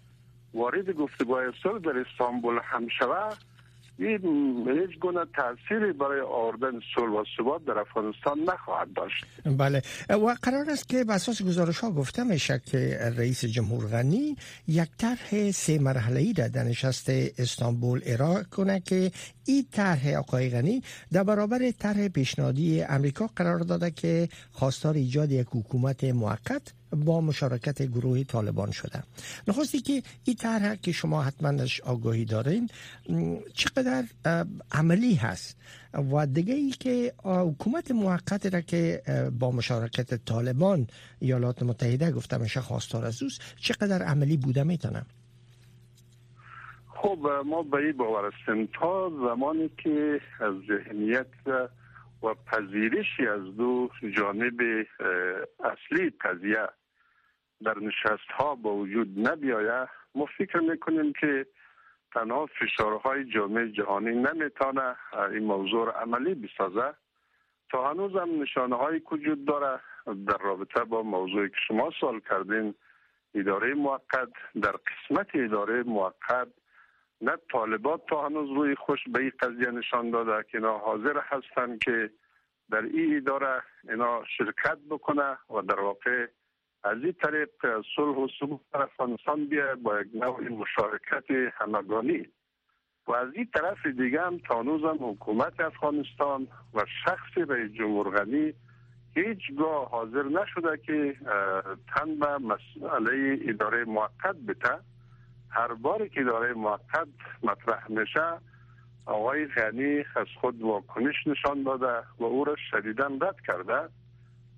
وارد 0.53 0.91
گفتگوهای 0.91 1.51
صلح 1.63 1.79
در 1.79 1.97
استانبول 1.99 2.59
هم 2.63 2.87
شود 2.87 3.37
این 3.99 4.67
هیچ 4.67 4.99
گونه 4.99 5.25
تاثیری 5.35 5.93
برای 5.93 6.21
آوردن 6.21 6.79
صلح 6.95 7.11
و 7.11 7.23
ثبات 7.37 7.65
در 7.65 7.79
افغانستان 7.79 8.39
نخواهد 8.39 8.93
داشت. 8.93 9.25
بله. 9.57 9.81
و 10.09 10.35
قرار 10.41 10.69
است 10.69 10.89
که 10.89 11.03
به 11.03 11.13
اساس 11.13 11.41
گزارش 11.41 11.79
ها 11.79 11.91
گفته 11.91 12.23
میشه 12.23 12.61
که 12.65 12.99
رئیس 13.17 13.45
جمهور 13.45 13.85
غنی 13.85 14.35
یک 14.67 14.89
طرح 14.97 15.51
سه 15.51 15.79
مرحله 15.79 16.19
ای 16.19 16.33
در 16.33 16.63
نشست 16.63 17.09
استانبول 17.37 18.01
ارائه 18.05 18.43
کنه 18.43 18.79
که 18.79 19.11
این 19.45 19.65
طرح 19.71 20.13
آقای 20.17 20.49
غنی 20.49 20.81
در 21.11 21.23
برابر 21.23 21.71
طرح 21.71 22.07
پیشنهادی 22.07 22.81
امریکا 22.81 23.27
قرار 23.35 23.59
داده 23.59 23.91
که 23.91 24.29
خواستار 24.51 24.93
ایجاد 24.93 25.31
یک 25.31 25.47
حکومت 25.51 26.03
موقت 26.03 26.73
با 26.91 27.21
مشارکت 27.21 27.81
گروه 27.81 28.23
طالبان 28.23 28.71
شده 28.71 29.03
نخواستی 29.47 29.81
که 29.81 30.03
این 30.23 30.35
طرح 30.35 30.75
که 30.75 30.91
شما 30.91 31.21
حتما 31.21 31.65
آگاهی 31.83 32.25
دارین 32.25 32.69
چقدر 33.53 34.03
عملی 34.71 35.15
هست؟ 35.15 35.57
و 36.13 36.27
دیگه 36.27 36.53
ای 36.53 36.71
که 36.71 37.13
حکومت 37.23 37.91
موقت 37.91 38.53
را 38.53 38.61
که 38.61 39.01
با 39.39 39.51
مشارکت 39.51 40.25
طالبان 40.25 40.87
ایالات 41.19 41.63
متحده 41.63 42.11
گفته 42.11 42.37
میشه 42.37 42.61
خواستار 42.61 43.05
از 43.05 43.23
اوست 43.23 43.41
چقدر 43.55 44.03
عملی 44.03 44.37
بوده 44.37 44.63
می‌تونم 44.63 45.05
خب 46.95 47.19
ما 47.45 47.63
به 47.63 47.77
این 47.77 47.91
باور 47.97 48.31
هستیم. 48.31 48.69
تا 48.79 49.09
زمانی 49.09 49.69
که 49.83 50.19
از 50.39 50.53
ذهنیت 50.67 51.27
و 52.23 52.33
پذیرشی 52.33 53.27
از 53.27 53.57
دو 53.57 53.89
جانب 54.17 54.85
اصلی 55.59 56.09
قضیه 56.21 56.67
در 57.63 57.79
نشست 57.79 58.31
ها 58.37 58.55
با 58.55 58.73
وجود 58.73 59.27
نبیایه 59.27 59.87
ما 60.15 60.25
فکر 60.37 60.59
می‌کنیم 60.59 61.13
که 61.13 61.45
تنها 62.13 62.45
فشارهای 62.45 63.25
جامعه 63.25 63.71
جهانی 63.71 64.11
نمی‌تونه 64.11 64.95
این 65.31 65.43
موضوع 65.43 65.91
عملی 66.01 66.33
بسازه. 66.33 66.93
تا 67.71 67.89
هنوز 67.89 68.15
هم 68.15 68.41
نشانه 68.41 68.75
های 68.75 69.01
وجود 69.11 69.45
داره 69.45 69.79
در 70.05 70.37
رابطه 70.37 70.83
با 70.83 71.03
موضوعی 71.03 71.49
که 71.49 71.55
شما 71.67 71.91
سوال 71.99 72.19
کردین 72.29 72.75
اداره 73.35 73.73
موقت 73.73 74.29
در 74.61 74.71
قسمت 74.71 75.27
اداره 75.33 75.83
موقت 75.83 76.47
نه 77.21 77.37
طالبات 77.51 78.01
تا 78.09 78.25
هنوز 78.25 78.49
روی 78.49 78.75
خوش 78.75 78.99
به 79.07 79.19
این 79.19 79.31
قضیه 79.39 79.71
نشان 79.71 80.11
داده 80.11 80.45
که 80.51 80.57
اینا 80.57 80.77
حاضر 80.77 81.19
هستند 81.23 81.79
که 81.79 82.09
در 82.71 82.81
این 82.81 83.17
اداره 83.17 83.63
اینا 83.89 84.23
شرکت 84.37 84.77
بکنه 84.89 85.37
و 85.49 85.61
در 85.61 85.79
واقع 85.79 86.27
از 86.83 86.97
این 87.03 87.13
طریق 87.23 87.49
صلح 87.95 88.17
و 88.17 88.27
در 88.73 88.81
افغانستان 88.81 89.45
بیا 89.45 89.75
با 89.75 90.01
یک 90.01 90.07
نوع 90.13 90.49
مشارکت 90.49 91.53
همگانی. 91.53 92.27
و 93.07 93.11
از 93.11 93.27
این 93.33 93.47
طرف 93.55 93.85
دیگه 93.85 94.21
هم 94.21 94.37
تانوز 94.37 94.83
هم 94.83 94.97
حکومت 95.01 95.59
افغانستان 95.59 96.47
و 96.73 96.85
شخص 97.05 97.37
رئیس 97.37 97.71
جمهور 97.71 98.25
هیچگاه 99.15 99.89
حاضر 99.89 100.23
نشده 100.23 100.77
که 100.77 101.15
تن 101.95 102.19
به 102.19 102.37
مسئله 102.37 103.39
اداره 103.41 103.85
موقت 103.85 104.35
بته 104.47 104.79
هر 105.55 105.73
باری 105.73 106.09
که 106.09 106.21
اداره 106.21 106.53
موقت 106.53 107.07
مطرح 107.43 107.91
میشه 107.91 108.39
آقای 109.05 109.45
غنی 109.45 109.97
از 110.15 110.27
خود 110.41 110.61
واکنش 110.61 111.27
نشان 111.27 111.63
داده 111.63 112.07
و 112.19 112.23
او 112.23 112.43
را 112.43 112.55
شدیدا 112.71 113.07
رد 113.21 113.41
کرده. 113.47 113.89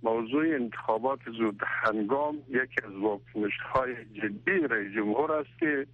موضوع 0.03 0.45
انتخابات 0.45 1.19
زود 1.37 1.61
هنگام 1.65 2.37
یکی 2.49 2.85
از 2.85 2.93
واکنش 2.93 3.59
های 3.73 3.95
جدی 4.05 4.51
رئیس 4.51 4.95
جمهور 4.95 5.31
است 5.31 5.59
که 5.59 5.87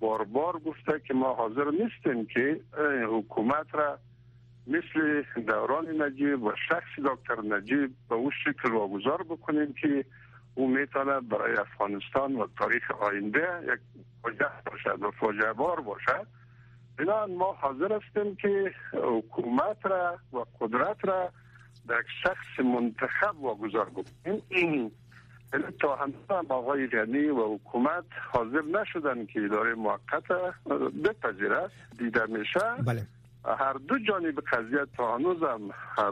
بار 0.00 0.24
بار 0.24 0.58
گفته 0.58 1.00
که 1.06 1.14
ما 1.14 1.34
حاضر 1.34 1.64
نیستیم 1.70 2.26
که 2.26 2.60
حکومت 3.08 3.74
را 3.74 3.98
مثل 4.66 5.22
دوران 5.46 6.02
نجیب 6.02 6.42
و 6.42 6.52
شخص 6.68 7.04
دکتر 7.04 7.42
نجیب 7.56 7.94
به 8.08 8.14
او 8.14 8.30
شکل 8.30 8.72
واگذار 8.72 9.22
بکنیم 9.22 9.72
که 9.72 10.04
او 10.54 10.68
می‌تونه 10.68 11.20
برای 11.20 11.56
افغانستان 11.56 12.36
و 12.36 12.46
تاریخ 12.58 12.90
آینده 12.90 13.48
یک 13.62 13.80
فاجعه 14.22 14.62
باشد 14.66 15.02
و 15.02 15.10
فاجعه 15.10 15.52
بار 15.52 15.80
باشد. 15.80 16.26
بنابراین 16.98 17.38
ما 17.38 17.52
حاضر 17.52 17.92
هستیم 17.92 18.36
که 18.36 18.74
حکومت 18.92 19.86
را 19.86 20.18
و 20.32 20.38
قدرت 20.60 21.04
را 21.04 21.32
در 21.88 22.02
شخص 22.22 22.64
منتخب 22.64 23.40
واگذار 23.40 23.90
بکنیم. 23.90 24.42
این 24.48 24.92
یعنی 25.52 25.64
تا 25.80 25.96
هم 25.96 26.12
آقای 26.48 26.86
غنی 26.86 27.26
و 27.26 27.54
حکومت 27.54 28.04
حاضر 28.32 28.62
نشدن 28.62 29.26
که 29.26 29.44
اداره 29.44 29.74
موقت 29.74 30.28
بپذیره 31.04 31.70
دیده 31.98 32.26
میشه. 32.26 32.60
بله. 32.86 33.06
هر 33.58 33.72
دو 33.72 33.98
جانب 33.98 34.40
قضیه 34.52 34.86
تا 34.96 35.16
هنوزم 35.16 35.60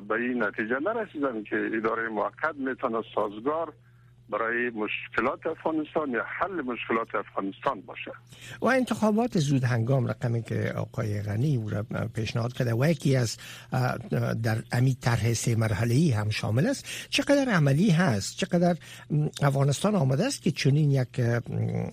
به 0.08 0.14
این 0.14 0.42
نتیجه 0.42 0.78
نرسیدن 0.78 1.42
که 1.42 1.70
اداره 1.74 2.08
موقت 2.08 2.54
می‌تونه 2.54 3.02
سازگار 3.14 3.72
برای 4.30 4.70
مشکلات 4.70 5.46
افغانستان 5.46 6.10
یا 6.10 6.24
حل 6.26 6.60
مشکلات 6.60 7.14
افغانستان 7.14 7.80
باشه. 7.80 8.10
و 8.60 8.66
انتخابات 8.66 9.38
زود 9.38 9.64
هنگام 9.64 10.06
رقمی 10.06 10.42
که 10.42 10.72
آقای 10.76 11.22
غنی 11.22 11.56
او 11.56 11.70
را 11.70 11.86
پیشنهاد 12.14 12.52
کرده 12.52 12.74
و 12.74 12.86
یکی 12.86 13.16
از 13.16 13.38
در 14.42 14.56
امی 14.72 14.94
طرح 14.94 15.32
سه 15.32 15.56
مرحله 15.56 15.94
ای 15.94 16.10
هم 16.10 16.30
شامل 16.30 16.66
است 16.66 17.08
چقدر 17.10 17.48
عملی 17.48 17.90
هست 17.90 18.36
چقدر 18.38 18.76
افغانستان 19.42 19.94
آمده 19.94 20.26
است 20.26 20.42
که 20.42 20.50
چنین 20.50 20.90
یک 20.90 21.20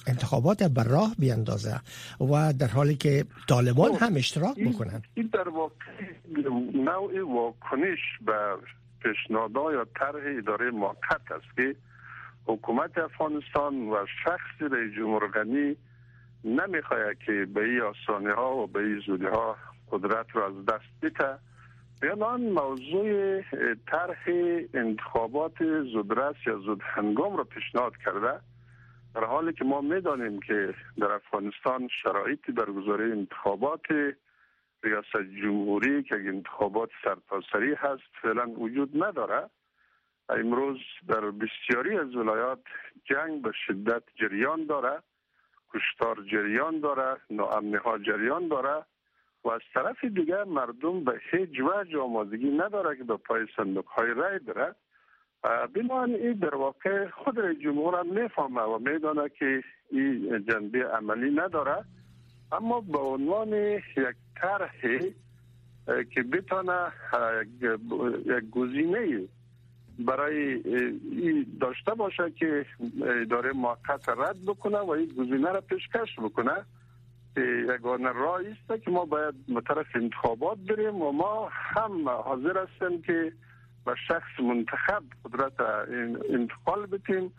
انتخابات 0.08 0.64
بر 0.64 0.84
راه 0.84 1.16
بیاندازه 1.20 1.82
و 2.20 2.54
در 2.54 2.68
حالی 2.68 2.96
که 2.96 3.26
طالبان 3.50 3.92
هم 3.96 4.16
اشتراک 4.16 4.60
بکنن؟ 4.60 5.02
این 5.14 5.30
در 5.34 5.50
واقع 5.50 5.74
نوع 6.74 7.34
واکنش 7.34 8.00
به 8.26 8.34
پیشنهادها 9.04 9.74
یا 9.74 9.86
طرح 10.00 10.38
اداره 10.38 10.72
موقت 10.72 11.32
است 11.32 11.56
که 11.56 11.76
حکومت 12.48 12.98
افغانستان 12.98 13.90
و 13.90 14.06
شخص 14.24 14.72
رئیس 14.72 14.94
جمهور 14.94 15.28
غنی 15.28 15.78
نمی‌خواهد 16.44 17.20
که 17.20 17.48
به 17.54 17.64
این 17.64 17.82
آسانی 17.82 18.28
ها 18.28 18.56
و 18.56 18.68
به 18.68 18.80
این 18.80 19.00
زودی 19.00 19.26
ها 19.26 19.58
قدرت 19.92 20.26
رو 20.34 20.44
از 20.44 20.66
دست 20.66 20.86
بده. 21.02 21.40
بیان 22.02 22.42
موضوع 22.42 23.42
طرح 23.88 24.24
انتخابات 24.74 25.84
زودرس 25.94 26.36
یا 26.46 26.58
زود 26.58 26.82
هنگام 26.84 27.38
را 27.38 27.44
پیشنهاد 27.44 27.98
کرده. 28.06 28.40
در 29.16 29.24
حالی 29.24 29.54
که 29.54 29.66
ما 29.66 29.82
می‌دانیم 29.82 30.40
که 30.40 30.74
در 30.98 31.12
افغانستان 31.12 31.90
شرایط 32.04 32.52
برگزاری 32.52 33.12
انتخابات 33.12 33.86
ریاست 34.84 35.18
جمهوری 35.44 36.04
که 36.04 36.16
انتخابات 36.16 36.90
سرتاسری 37.04 37.74
هست 37.74 38.12
فعلا 38.22 38.50
وجود 38.50 39.04
نداره. 39.04 39.50
امروز 40.30 40.78
در 41.08 41.32
بسیاری 41.32 41.98
از 41.98 42.16
ولایات 42.16 42.64
جنگ 43.06 43.42
به 43.42 43.52
شدت 43.68 44.04
جریان 44.16 44.66
داره 44.66 45.04
کشتار 45.74 46.18
جریان 46.32 46.80
داره 46.80 47.18
ناامنی 47.30 47.76
ها 47.76 47.98
جریان 47.98 48.48
داره 48.48 48.86
و 49.44 49.50
از 49.50 49.62
طرف 49.74 50.04
دیگه 50.04 50.44
مردم 50.44 51.04
به 51.04 51.22
هیچ 51.32 51.60
وجه 51.60 52.00
آمادگی 52.00 52.50
نداره 52.50 52.98
که 52.98 53.04
به 53.04 53.18
پای 53.18 53.48
صندوق 53.56 53.88
های 53.88 54.14
رای 54.14 54.40
بره 54.40 54.76
بنابراین 55.74 56.16
این 56.16 56.34
در 56.34 56.56
واقع 56.56 57.10
خود 57.10 57.40
رئیس 57.40 57.60
جمهور 57.60 58.00
هم 58.00 58.08
می‌فهمه 58.08 58.62
و 58.62 58.80
میدانه 58.80 59.30
که 59.30 59.64
این 59.92 60.46
جنبه 60.50 60.88
عملی 60.88 61.32
نداره. 61.32 61.86
اما 62.52 62.82
به 62.82 62.98
عنوان 62.98 63.54
یک 63.54 64.16
طرحی 64.36 65.16
که 66.14 66.24
بتانه 66.24 66.92
یک 68.26 68.50
گزینه 68.50 69.28
برای 70.00 70.54
این 71.12 71.46
داشته 71.62 71.94
باشه 71.94 72.32
که 72.32 72.66
اداره 73.22 73.52
موقت 73.54 74.10
رد 74.10 74.46
بکنه 74.46 74.78
و 74.78 74.90
این 74.90 75.08
گزینه 75.08 75.52
را 75.52 75.62
پیشکش 75.62 76.20
بکنه. 76.20 76.66
یگانه 77.74 78.12
راه 78.12 78.42
است 78.42 78.84
که 78.84 78.92
ما 78.92 79.06
باید 79.06 79.36
طرف 79.68 79.86
انتخابات 79.96 80.58
بریم 80.58 81.02
و 81.02 81.12
ما 81.12 81.50
هم 81.52 82.10
حاضر 82.10 82.58
هستیم 82.58 83.02
که 83.02 83.34
به 83.86 83.96
شخص 84.08 84.40
منتخب 84.40 85.04
قدرت 85.26 85.54
انتقال 86.30 86.86
بتیم 86.86 87.32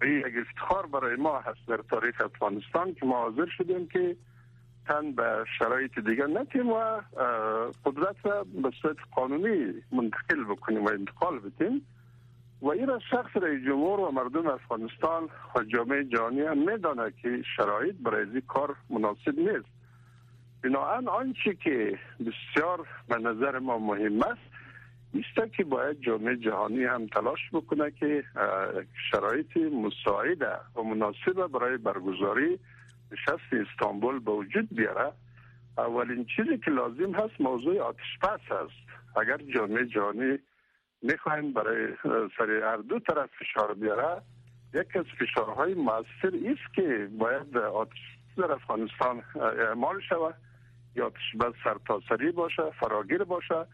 و 0.00 0.04
این 0.04 0.18
یک 0.18 0.34
افتخار 0.48 0.86
برای 0.86 1.16
ما 1.16 1.38
هست 1.40 1.68
در 1.68 1.80
تاریخ 1.90 2.20
افغانستان 2.20 2.94
که 2.94 3.06
ما 3.06 3.16
حاضر 3.18 3.46
شدیم 3.58 3.86
که 3.86 4.16
تن 4.86 5.12
به 5.12 5.44
شرایط 5.58 5.98
دیگه 5.98 6.26
نتیم 6.26 6.68
و 6.68 7.00
قدرت 7.84 8.16
را 8.24 8.44
به 8.62 8.70
صورت 8.82 8.96
قانونی 9.12 9.82
منتقل 9.92 10.44
بکنیم 10.44 10.84
و 10.84 10.88
انتقال 10.88 11.38
بتیم 11.38 11.86
و 12.62 12.68
این 12.68 12.98
شخص 13.10 13.36
رئیس 13.36 13.66
جمهور 13.66 14.00
و 14.00 14.10
مردم 14.10 14.46
افغانستان 14.46 15.28
و 15.56 15.62
جامعه 15.62 16.04
جهانی 16.04 16.40
هم 16.40 16.58
میدانه 16.58 17.12
که 17.22 17.42
شرایط 17.56 17.94
برای 17.94 18.30
این 18.30 18.42
کار 18.48 18.76
مناسب 18.90 19.38
نیست. 19.38 19.68
بنابراین 20.62 21.08
آنچه 21.08 21.54
که 21.54 21.98
بسیار 22.20 22.86
به 23.08 23.18
نظر 23.18 23.58
ما 23.58 23.78
مهم 23.78 24.22
است 24.22 24.54
است 25.14 25.52
که 25.56 25.64
باید 25.64 26.00
جامعه 26.00 26.36
جهانی 26.36 26.84
هم 26.84 27.06
تلاش 27.06 27.40
بکنه 27.52 27.90
که 27.90 28.24
شرایط 29.10 29.56
مساعده 29.56 30.56
و 30.76 30.82
مناسب 30.82 31.46
برای 31.46 31.76
برگزاری 31.76 32.58
نشست 33.12 33.52
استانبول 33.52 34.18
به 34.18 34.30
وجود 34.30 34.68
بیاره 34.76 35.12
اولین 35.78 36.26
چیزی 36.36 36.58
که 36.58 36.70
لازم 36.70 37.14
هست 37.14 37.40
موضوع 37.40 37.80
آتش 37.80 38.18
پس 38.22 38.52
است 38.52 39.16
اگر 39.16 39.36
جامعه 39.36 39.86
جهانی 39.86 40.38
می‌خوایم 41.02 41.52
برای 41.52 41.88
سر 42.38 42.50
هر 42.50 42.76
دو 42.76 42.98
طرف 42.98 43.30
فشار 43.38 43.74
بیاره 43.74 44.22
یک 44.74 44.96
از 44.96 45.04
فشارهای 45.18 45.74
موثر 45.74 46.32
است 46.50 46.74
که 46.74 47.08
باید 47.18 47.56
آتش 47.56 47.98
در 48.36 48.52
افغانستان 48.52 49.22
اعمال 49.34 50.00
شود 50.00 50.34
یا 50.96 51.06
آتش 51.06 51.36
بس 51.40 51.52
سرتاسری 51.64 52.32
باشه 52.32 52.62
فراگیر 52.80 53.24
باشه 53.24 53.66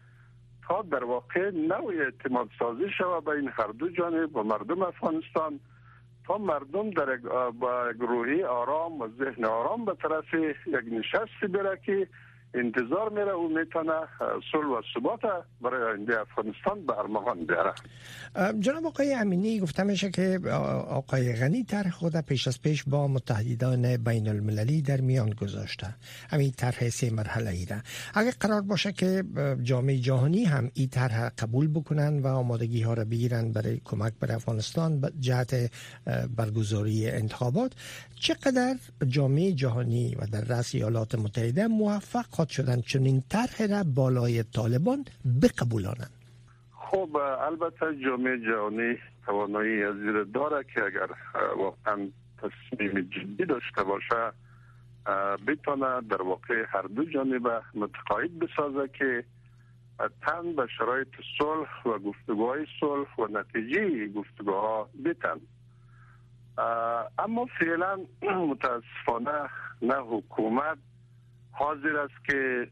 تا 0.67 0.81
در 0.81 1.03
واقع 1.03 1.51
نوع 1.51 1.93
اعتماد 1.93 2.49
سازی 2.59 2.89
شود 2.97 3.25
بین 3.25 3.49
هر 3.53 3.67
دو 3.67 3.89
جانب 3.89 4.35
و 4.35 4.43
مردم 4.43 4.81
افغانستان. 4.81 5.59
تا 6.27 6.37
مردم 6.37 6.89
در 6.89 7.17
با 7.51 7.89
روحی 7.99 8.43
آرام 8.43 9.01
و 9.01 9.07
ذهن 9.07 9.45
آرام 9.45 9.85
به 9.85 9.95
طرف 10.01 10.33
یک 10.33 10.83
نشستی 10.91 11.47
بره 11.47 11.79
که 11.85 12.07
انتظار 12.53 13.09
میره 13.09 13.31
او 13.31 13.49
می‌تونه 13.49 13.91
صلح 14.51 14.65
و 14.65 14.81
ثبات 14.93 15.19
برای 15.61 15.83
آینده 15.83 16.21
افغانستان 16.21 16.85
به 16.85 16.99
ارمغان 16.99 17.45
بیاره. 17.45 17.73
جناب 18.59 18.85
آقای 18.85 19.13
امینی 19.13 19.59
گفته 19.59 19.83
میشه 19.83 20.11
که 20.11 20.39
آقای 20.89 21.33
غنی 21.35 21.63
طرح 21.63 21.89
خود 21.89 22.15
پیش 22.21 22.47
از 22.47 22.61
پیش 22.61 22.83
با 22.83 23.07
متحدان 23.07 23.97
بین 23.97 24.27
المللی 24.27 24.81
در 24.81 25.01
میان 25.01 25.29
گذاشته. 25.29 25.87
همین 26.29 26.51
طرح 26.51 26.89
سه 26.89 27.09
مرحله 27.09 27.49
ای 27.49 27.65
را 27.65 27.77
اگر 28.13 28.33
قرار 28.39 28.61
باشه 28.61 28.91
که 28.91 29.23
جامعه 29.63 29.97
جهانی 29.97 30.43
هم 30.43 30.71
این 30.73 30.87
طرح 30.87 31.29
قبول 31.29 31.67
بکنن 31.67 32.19
و 32.19 32.27
آمادگی 32.27 32.81
ها 32.81 32.93
را 32.93 33.05
بگیرن 33.05 33.51
برای 33.51 33.81
کمک 33.85 34.13
بر 34.19 34.31
افغانستان 34.31 35.11
جهت 35.19 35.71
برگزاری 36.35 37.09
انتخابات 37.09 37.71
چقدر 38.15 38.75
جامعه 39.07 39.51
جهانی 39.51 40.15
و 40.15 40.25
در 40.31 40.41
رأس 40.41 40.75
ایالات 40.75 41.15
متحده 41.15 41.67
موفق 41.67 42.25
خواهد 42.41 42.49
شدن 42.49 42.81
چنین 42.81 43.23
طرح 43.29 43.67
را 43.69 43.83
بالای 43.95 44.43
طالبان 44.43 45.05
بقبولانند. 45.41 46.11
خب 46.71 47.17
البته 47.47 47.85
جامعه 48.05 48.37
جهانی 48.37 48.97
توانایی 49.25 49.83
از 49.83 49.95
داره 50.33 50.65
که 50.73 50.83
اگر 50.85 51.09
واقعا 51.57 52.07
تصمیم 52.37 53.01
جدی 53.01 53.45
داشته 53.45 53.83
باشه 53.83 54.31
بتانه 55.47 56.01
در 56.09 56.21
واقع 56.21 56.65
هر 56.69 56.81
دو 56.81 57.05
جانب 57.05 57.63
متقاعد 57.73 58.39
بسازه 58.39 58.87
که 58.99 59.23
تن 60.21 60.55
به 60.55 60.67
شرایط 60.77 61.07
صلح 61.37 61.83
و 61.85 61.99
گفتگوهای 61.99 62.65
صلح 62.79 63.15
و 63.17 63.27
نتیجه 63.39 64.07
گفتگوها 64.07 64.89
بتن. 65.05 65.39
اما 67.19 67.45
فعلا 67.59 67.99
متاسفانه 68.51 69.49
نه 69.81 69.95
حکومت 69.95 70.77
حاضر 71.51 71.97
است 71.97 72.25
که 72.25 72.67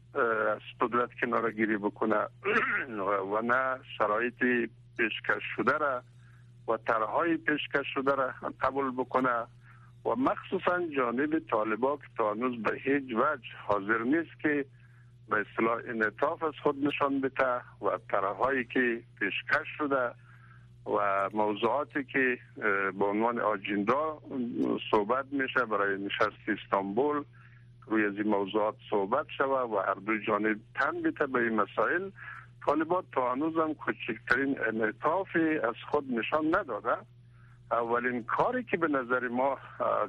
از 0.52 0.60
قدرت 0.80 1.10
کنار 1.20 1.50
گیری 1.50 1.76
بکنه. 1.76 2.16
و 3.32 3.42
نه 3.42 3.78
شرایط 3.98 4.70
پیشکش 4.98 5.42
شده 5.56 5.78
را 5.78 6.02
و 6.68 6.76
طرحهای 6.76 7.36
پیشکش 7.36 7.86
شده 7.94 8.14
را 8.14 8.34
قبول 8.60 8.90
بکنه. 8.90 9.46
و 10.04 10.14
مخصوصا 10.16 10.86
جانب 10.96 11.38
طالبا 11.38 11.96
که 11.96 12.02
تا 12.16 12.32
هنوز 12.32 12.62
به 12.62 12.76
هیچ 12.76 13.04
وجه 13.14 13.48
حاضر 13.66 13.98
نیست 13.98 14.40
که 14.42 14.64
به 15.28 15.44
اصطلاح 15.50 15.78
انعطاف 15.88 16.42
از 16.42 16.54
خود 16.62 16.86
نشان 16.86 17.20
بده 17.20 17.54
و 17.82 17.98
طرحهایی 18.10 18.64
که 18.64 19.02
پیشکش 19.20 19.68
شده 19.78 20.10
و 20.86 21.30
موضوعاتی 21.32 22.04
که 22.04 22.38
به 22.98 23.04
عنوان 23.04 23.40
آجندا 23.40 24.18
صحبت 24.90 25.26
میشه 25.32 25.64
برای 25.64 26.04
نشست 26.04 26.48
استانبول 26.48 27.24
روی 27.90 28.06
از 28.06 28.16
این 28.16 28.28
موضوعات 28.28 28.74
صحبت 28.90 29.26
شود 29.38 29.70
و 29.70 29.78
هر 29.78 29.94
دو 29.94 30.18
جانب 30.18 30.58
تن 30.74 31.02
بیته 31.02 31.26
به 31.26 31.38
این 31.38 31.54
مسائل. 31.54 32.10
طالبات 32.66 33.04
تا 33.12 33.32
هنوز 33.32 33.56
هم 33.56 33.74
کوچکترین 33.74 34.56
انعطافی 34.66 35.58
از 35.58 35.74
خود 35.90 36.12
نشان 36.12 36.46
نداده. 36.46 36.96
اولین 37.70 38.22
کاری 38.22 38.64
که 38.64 38.76
به 38.76 38.88
نظر 38.88 39.28
ما 39.28 39.58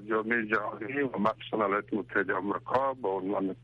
جامعه 0.10 0.46
جهانی 0.46 1.02
و 1.02 1.18
مخصوصا 1.20 1.58
ایالات 1.58 1.94
متحده 1.94 2.34
آمریکا 2.34 2.94
به 2.94 3.10
عنوان 3.10 3.56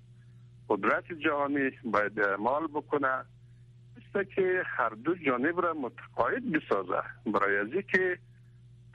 قدرت 0.70 1.14
جهانی 1.14 1.72
باید 1.84 2.20
اعمال 2.20 2.68
بکنه 2.68 3.08
است 3.08 4.36
که 4.36 4.62
هر 4.66 4.90
دو 4.90 5.16
جانب 5.16 5.62
را 5.62 5.74
متقاعد 5.74 6.52
بسازه. 6.52 7.02
برای 7.26 7.58
از 7.58 7.84
که 7.92 8.18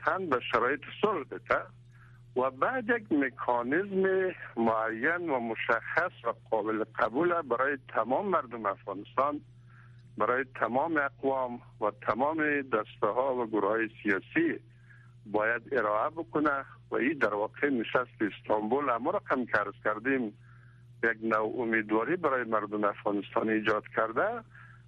تن 0.05 0.29
به 0.29 0.39
شرایط 0.51 0.81
صلح 1.01 1.23
بده 1.23 1.61
و 2.35 2.51
بعد 2.51 2.89
یک 2.89 3.11
مکانیزم 3.11 4.33
معین 4.57 5.29
و 5.29 5.39
مشخص 5.39 6.11
و 6.23 6.33
قابل 6.51 6.83
قبول 6.83 7.41
برای 7.41 7.77
تمام 7.87 8.27
مردم 8.27 8.65
افغانستان 8.65 9.41
برای 10.17 10.45
تمام 10.55 10.97
اقوام 10.97 11.61
و 11.81 11.91
تمام 12.01 12.61
دسته 12.61 13.07
ها 13.07 13.35
و 13.35 13.45
گروه 13.47 13.69
های 13.69 13.89
سیاسی 14.03 14.59
باید 15.25 15.61
ارائه 15.71 16.09
بکنه 16.09 16.65
و 16.91 16.95
این 16.95 17.17
در 17.17 17.33
واقع 17.33 17.69
نشست 17.69 18.21
استانبول 18.21 18.89
اما 18.89 19.11
را 19.11 19.21
کم 19.29 19.45
کردیم. 19.83 20.33
یک 21.03 21.17
نوع 21.23 21.61
امیدواری 21.61 22.15
برای 22.15 22.43
مردم 22.43 22.83
افغانستان 22.83 23.49
ایجاد 23.49 23.83
کرده 23.95 24.43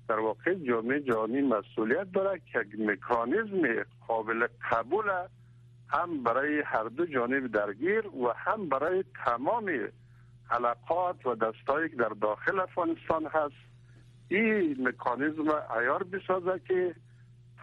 در 0.09 0.19
واقع 0.19 0.53
جامعه 0.53 0.99
جهانی 0.99 1.41
مسئولیت 1.41 2.11
داره 2.11 2.41
که 2.51 2.59
یک 2.59 2.79
مکانیزم 2.79 3.85
قابل 4.07 4.47
قبول 4.71 5.11
هم 5.89 6.23
برای 6.23 6.61
هر 6.61 6.83
دو 6.83 7.05
جانب 7.05 7.47
درگیر 7.47 8.07
و 8.07 8.33
هم 8.35 8.69
برای 8.69 9.03
تمام 9.25 9.71
حلقات 10.49 11.25
و 11.25 11.35
دستایی 11.35 11.89
که 11.89 11.95
در 11.95 12.09
داخل 12.21 12.59
افغانستان 12.59 13.25
هست. 13.25 13.55
این 14.27 14.87
مکانیزم 14.87 15.49
ایار 15.79 16.03
بسازه 16.03 16.61
که 16.67 16.95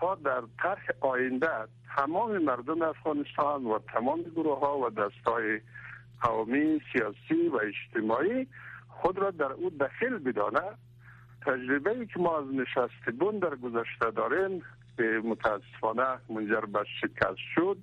تا 0.01 0.15
در 0.15 0.43
طرح 0.63 0.87
آینده 1.01 1.49
تمام 1.97 2.39
مردم 2.39 2.83
افغانستان 2.83 3.65
و 3.65 3.79
تمام 3.79 4.23
گروه 4.23 4.61
ها 4.61 4.79
و 4.79 4.91
دستای 4.91 5.61
قومی 6.21 6.81
سیاسی 6.93 7.49
و 7.49 7.57
اجتماعی 7.57 8.47
خود 8.89 9.19
را 9.19 9.31
در 9.31 9.53
او 9.53 9.71
دخل 9.71 10.19
بدانه. 10.19 10.63
تجربه 11.47 11.91
ای 11.91 12.07
که 12.07 12.21
ما 12.21 12.39
از 12.39 12.47
نشست 12.55 13.19
بون 13.19 13.39
در 13.39 13.55
گذشته 13.55 14.11
داریم 14.11 14.63
که 14.97 15.03
متاسفانه 15.25 16.19
منجر 16.29 16.61
به 16.61 16.85
شکست 17.01 17.39
شد. 17.55 17.77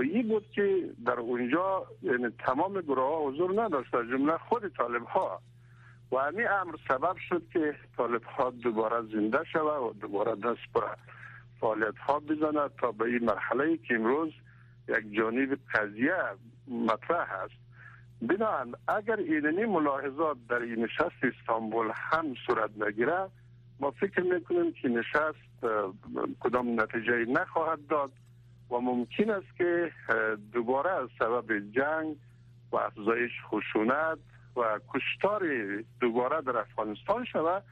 این 0.00 0.28
بود 0.28 0.50
که 0.50 0.90
در 1.06 1.20
اونجا 1.20 1.86
یعنی 2.02 2.28
تمام 2.46 2.80
گروه 2.80 3.04
ها 3.04 3.28
حضور 3.28 3.62
نداشت 3.62 3.90
جمله 3.92 4.38
خود 4.38 4.68
طالب 4.68 5.04
ها 5.04 5.40
و 6.12 6.16
همین 6.18 6.48
امر 6.48 6.74
سبب 6.88 7.16
شد 7.28 7.42
که 7.52 7.74
طالب 7.96 8.22
ها 8.22 8.50
دوباره 8.50 9.02
زنده 9.02 9.44
شود 9.52 9.82
و 9.82 9.94
دوباره 10.00 10.34
دست 10.34 10.72
پر 10.74 10.82
فعالیت 11.60 11.98
ها 11.98 12.20
بزند 12.20 12.70
تا 12.80 12.92
به 12.92 13.04
این 13.04 13.24
مرحله 13.24 13.76
که 13.76 13.94
امروز 13.94 14.32
یک 14.88 15.12
جانب 15.16 15.58
قضیه 15.74 16.14
مطرح 16.68 17.32
است. 17.32 17.54
بنابراین 18.22 18.74
اگر 18.88 19.16
ایننی 19.16 19.64
ملاحظات 19.64 20.36
در 20.48 20.62
این 20.62 20.84
نشست 20.84 21.16
استانبول 21.22 21.90
هم 21.94 22.34
صورت 22.46 22.70
نگیره 22.78 23.28
ما 23.80 23.90
فکر 23.90 24.20
می‌کنیم 24.20 24.72
که 24.72 24.88
نشست 24.88 25.66
کدام 26.40 26.80
نتیجه 26.80 27.12
نخواهد 27.12 27.86
داد. 27.86 28.12
و 28.70 28.80
ممکن 28.80 29.30
است 29.30 29.56
که 29.56 29.92
دوباره 30.52 30.90
از 30.90 31.08
سبب 31.18 31.58
جنگ 31.70 32.16
و 32.72 32.76
افزایش 32.76 33.32
خشونت 33.50 34.18
و 34.56 34.80
کشتار 34.88 35.42
دوباره 36.00 36.40
در 36.40 36.56
افغانستان 36.56 37.24
شود 37.24 37.62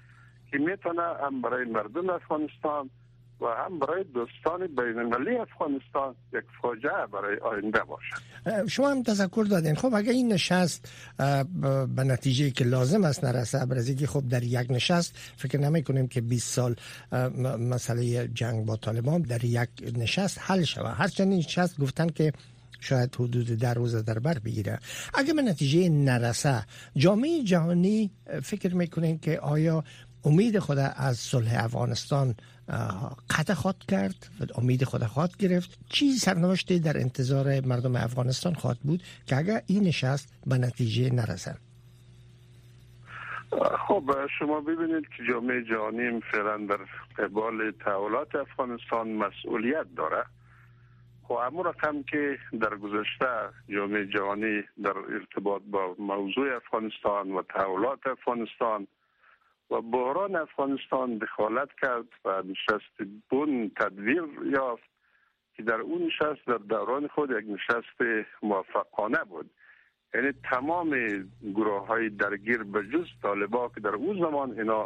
که 0.50 0.58
می‌تونه 0.58 1.02
هم 1.02 1.42
برای 1.42 1.64
مردم 1.64 2.10
افغانستان 2.10 2.90
و 3.40 3.46
هم 3.46 3.78
برای 3.78 4.04
دوستان 4.04 4.66
بین 4.66 4.98
المللی 4.98 5.36
افغانستان 5.36 6.14
یک 6.32 6.44
فاجعه 6.62 7.06
برای 7.12 7.38
آینده 7.38 7.80
باشد. 7.80 8.68
شما 8.68 8.90
هم 8.90 9.02
تذکر 9.02 9.46
دادین. 9.50 9.74
خب 9.74 9.94
اگر 9.94 10.12
این 10.12 10.32
نشست 10.32 10.88
به 11.96 12.04
نتیجه 12.04 12.50
که 12.50 12.64
لازم 12.64 13.04
است 13.04 13.24
نرسه 13.24 13.66
برای 13.66 14.06
خب 14.06 14.28
در 14.28 14.42
یک 14.42 14.70
نشست 14.70 15.16
فکر 15.36 15.58
نمی 15.58 15.82
کنیم 15.82 16.08
که 16.08 16.20
20 16.20 16.54
سال 16.54 16.76
مسئله 17.58 18.28
جنگ 18.28 18.66
با 18.66 18.76
طالبان 18.76 19.22
در 19.22 19.44
یک 19.44 19.68
نشست 19.98 20.38
حل 20.42 20.62
شود. 20.62 20.94
هرچند 20.98 21.28
این 21.28 21.38
نشست 21.38 21.80
گفتن 21.80 22.08
که 22.08 22.32
شاید 22.80 23.14
حدود 23.14 23.46
در 23.46 23.74
روز 23.74 23.96
در 24.04 24.18
بر 24.18 24.38
بگیره. 24.38 24.78
اگر 25.14 25.34
به 25.34 25.42
نتیجه 25.42 25.88
نرسه 25.88 26.66
جامعه 26.96 27.42
جهانی 27.42 28.10
فکر 28.42 28.74
می‌کنین 28.74 29.18
که 29.18 29.40
آیا 29.40 29.84
امید 30.26 30.58
خود 30.58 30.78
از 30.96 31.16
صلح 31.16 31.64
افغانستان 31.64 32.34
قطع 33.30 33.54
خواهد 33.54 33.76
کرد 33.88 34.28
و 34.40 34.60
امید 34.60 34.84
خود 34.84 35.04
خواهد 35.04 35.36
گرفت. 35.36 35.78
چی 35.88 36.12
سرنوشتی 36.12 36.80
در 36.80 36.96
انتظار 36.96 37.60
مردم 37.60 37.96
افغانستان 37.96 38.54
خواهد 38.54 38.78
بود 38.84 39.02
که 39.26 39.36
اگر 39.36 39.62
این 39.66 39.84
نشست 39.84 40.34
به 40.46 40.58
نتیجه 40.58 41.14
نرسد. 41.14 41.58
خب 43.88 44.10
شما 44.38 44.60
ببینید 44.60 45.04
که 45.16 45.24
جامعه 45.32 45.64
جهانی 45.64 46.20
فعلا 46.32 46.56
در 46.56 46.78
قبال 47.24 47.70
تحولات 47.70 48.34
افغانستان 48.34 49.08
مسئولیت 49.08 49.86
داره. 49.96 50.24
خب 51.22 51.34
امو 51.34 51.62
رقم 51.62 52.02
که 52.02 52.38
در 52.60 52.76
گذشته 52.76 53.26
جامعه 53.68 54.06
جهانی 54.06 54.62
در 54.82 54.98
ارتباط 54.98 55.62
با 55.70 55.94
موضوع 55.98 56.56
افغانستان 56.56 57.32
و 57.32 57.42
تحولات 57.42 58.06
افغانستان 58.06 58.86
و 59.70 59.80
بحران 59.80 60.36
افغانستان 60.36 61.18
دخالت 61.18 61.68
کرد 61.82 62.08
و 62.24 62.42
نشست 62.42 63.10
بون 63.30 63.70
تدویر 63.76 64.24
یافت 64.52 64.90
که 65.56 65.62
در 65.62 65.80
اون 65.80 66.02
نشست 66.02 66.46
در 66.46 66.56
دوران 66.56 67.08
خود 67.08 67.30
یک 67.30 67.44
نشست 67.48 68.26
موفقانه 68.42 69.24
بود. 69.24 69.50
یعنی 70.14 70.32
تمام 70.50 70.90
گروه 71.54 71.86
های 71.86 72.08
درگیر 72.08 72.62
به 72.62 72.82
جز 72.82 73.06
طالبا 73.22 73.68
که 73.68 73.80
در 73.80 73.94
اون 73.94 74.20
زمان 74.20 74.58
اینا 74.58 74.84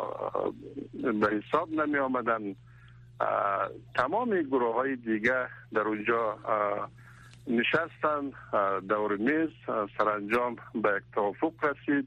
به 0.93 1.41
حساب 1.43 1.71
نمی 1.71 1.99
آمدن 1.99 2.55
تمام 3.95 4.43
گروه 4.43 4.75
های 4.75 4.97
دیگه 4.97 5.49
در 5.73 5.81
اونجا 5.81 6.39
نشستن. 7.47 8.33
دور 8.89 9.17
میز 9.17 9.49
سرانجام 9.99 10.57
به 10.75 10.89
یک 10.97 11.03
توافق 11.15 11.53
رسید. 11.65 12.07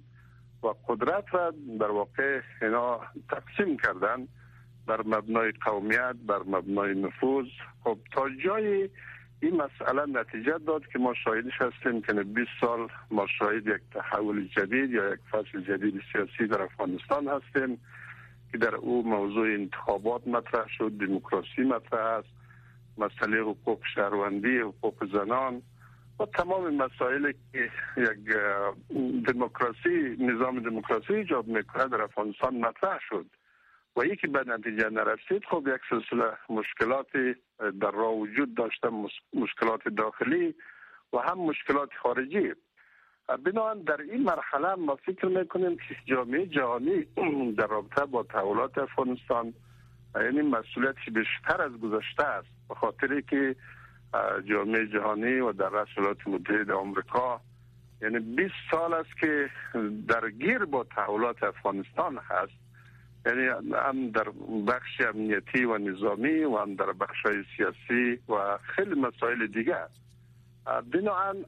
و 0.64 0.74
قدرت 0.88 1.26
را 1.32 1.54
در 1.80 1.92
واقع 1.92 2.42
اینا 2.62 3.00
تقسیم 3.30 3.78
کردن 3.78 4.28
بر 4.88 5.02
مبنای 5.06 5.52
قومیت 5.66 6.16
بر 6.28 6.40
مبنای 6.46 7.02
نفوذ. 7.02 7.46
خب 7.84 7.98
تا 8.12 8.30
جای 8.46 8.90
این 9.40 9.62
مسئله 9.62 10.06
نتیجه 10.06 10.58
داد 10.58 10.88
که 10.88 11.00
ما 11.00 11.14
شاهدش 11.14 11.62
هستیم 11.62 12.02
که 12.02 12.14
20 12.14 12.50
سال 12.62 12.88
ما 13.12 13.28
شاهد 13.40 13.68
یک 13.68 13.82
تحول 13.92 14.48
جدید 14.48 14.92
یا 14.92 15.14
یک 15.14 15.20
فصل 15.32 15.62
جدید 15.62 16.02
سیاسی 16.12 16.48
در 16.48 16.62
افغانستان 16.62 17.28
هستیم 17.28 17.80
که 18.52 18.58
در 18.58 18.76
او 18.76 19.10
موضوع 19.10 19.48
انتخابات 19.48 20.28
مطرح 20.28 20.68
شد 20.78 20.92
دموکراسی 21.00 21.62
مطرح 21.62 22.06
است 22.06 22.28
مسئله 22.98 23.42
حقوق 23.42 23.80
شهروندی 23.96 24.58
حقوق 24.58 25.06
زنان. 25.14 25.62
و 26.20 26.26
تمام 26.26 26.76
مسائلی 26.76 27.34
که 27.52 27.72
یک 27.98 28.38
دموکراسی 29.28 30.16
نظام 30.20 30.60
دموکراسی 30.60 31.14
ایجاب 31.14 31.48
می‌کنه 31.48 31.88
در 31.88 32.02
افغانستان 32.02 32.56
مطرح 32.56 33.00
شد. 33.10 33.26
و 33.96 34.06
یکی 34.06 34.28
به 34.28 34.44
نتیجه 34.48 34.90
نرسید 34.90 35.44
خب 35.50 35.68
یک 35.68 35.82
سلسله 35.90 36.38
مشکلات 36.50 37.08
در 37.82 37.92
راه 37.92 38.14
وجود 38.14 38.56
داشته 38.56 38.90
مشکلات 39.34 39.88
داخلی 39.88 40.56
و 41.14 41.18
هم 41.18 41.38
مشکلات 41.38 41.90
خارجی. 42.02 42.54
بنابراین 43.46 43.84
در 43.84 44.02
این 44.02 44.24
مرحله 44.24 44.76
ما 44.76 44.96
فکر 44.96 45.26
می‌کنیم 45.26 45.76
که 45.76 45.96
جامعه 46.06 46.46
جهانی 46.46 47.06
در 47.60 47.68
رابطه 47.68 48.06
با 48.06 48.24
تحولات 48.24 48.78
افغانستان 48.78 49.54
یعنی 50.16 50.42
مسئولیتی 50.42 51.12
بیشتر 51.12 51.62
از 51.62 51.72
گذشته 51.72 52.24
است 52.24 52.48
به 52.70 52.76
خاطر 52.76 53.22
که 53.22 53.56
جامعه 54.50 54.88
جهانی 54.88 55.40
و 55.40 55.52
در 55.52 55.70
رأس 55.70 55.88
ولایت 55.98 56.28
متحده 56.28 56.74
آمریکا. 56.74 57.42
یعنی 58.02 58.20
20 58.20 58.54
سال 58.72 58.94
است 58.94 59.18
که 59.20 59.50
درگیر 60.08 60.66
با 60.66 60.84
تحولات 60.84 61.44
افغانستان 61.44 62.18
هست. 62.18 62.64
یعنی 63.26 63.48
هم 63.76 64.10
در 64.10 64.30
بخش 64.68 65.02
امنیتی 65.02 65.66
و 65.66 65.78
نظامی 65.78 66.44
و 66.44 66.58
هم 66.58 66.76
در 66.76 66.92
بخش 66.92 67.28
سیاسی 67.58 68.20
و 68.30 68.58
خیلی 68.58 68.96
مسائل 68.96 69.48
دیگه. 69.48 69.78
بنابراین 70.66 71.46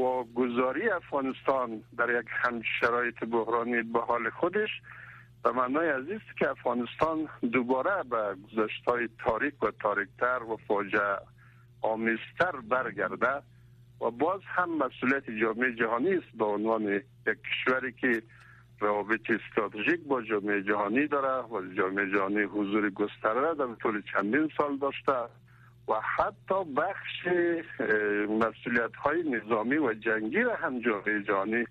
و 0.00 0.24
گذاری 0.34 0.90
افغانستان 0.90 1.82
در 1.98 2.20
یک 2.20 2.26
هم 2.28 2.62
شرایط 2.80 3.24
بحرانی 3.24 3.82
به 3.82 4.00
حال 4.00 4.30
خودش 4.30 4.70
به 5.44 5.50
معنای 5.52 5.88
عزیز 5.88 6.20
که 6.38 6.50
افغانستان 6.50 7.28
دوباره 7.52 8.02
به 8.02 8.36
گذشت 8.46 8.84
های 8.84 9.08
تاریک 9.24 9.62
و 9.62 9.70
تاریکتر 9.70 10.42
و 10.42 10.56
فاجعه 10.68 11.18
آمیزتر 11.84 12.60
برگرده 12.68 13.42
و 14.00 14.10
باز 14.10 14.40
هم 14.44 14.78
مسئولیت 14.78 15.30
جامعه 15.40 15.74
جهانی 15.74 16.14
است 16.14 16.38
به 16.38 16.44
عنوان 16.44 16.82
یک 16.82 17.04
کشوری 17.26 17.92
که 17.92 18.22
روابط 18.80 19.20
استراتژیک 19.30 20.00
با 20.08 20.22
جامعه 20.22 20.62
جهانی 20.62 21.06
داره 21.06 21.48
و 21.48 21.74
جامعه 21.78 22.10
جهانی 22.10 22.42
حضور 22.42 22.90
گسترده 22.90 23.54
در 23.54 23.74
طول 23.74 24.02
چندین 24.12 24.50
سال 24.56 24.76
داشته 24.76 25.12
و 25.88 25.92
حتی 26.16 26.64
بخش 26.76 27.26
مسئولیت 28.28 28.96
های 28.96 29.22
نظامی 29.30 29.76
و 29.76 29.94
جنگی 29.94 30.40
را 30.40 30.56
هم 30.56 30.80
جامعه 30.80 31.22
جهانی 31.22 31.64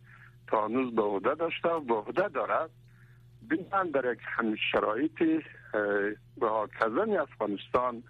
تا 0.47 0.65
هنوز 0.65 0.95
به 0.95 1.01
عهده 1.01 1.35
داشته 1.35 1.69
و 1.69 1.79
به 1.79 1.93
عهده 1.93 2.27
دارد 2.27 2.69
بنابراین 3.49 3.91
در 3.91 4.11
یک 4.11 4.19
همین 4.23 4.57
شرایطی 4.71 5.43
به 6.37 6.51
افغانستان 7.21 8.03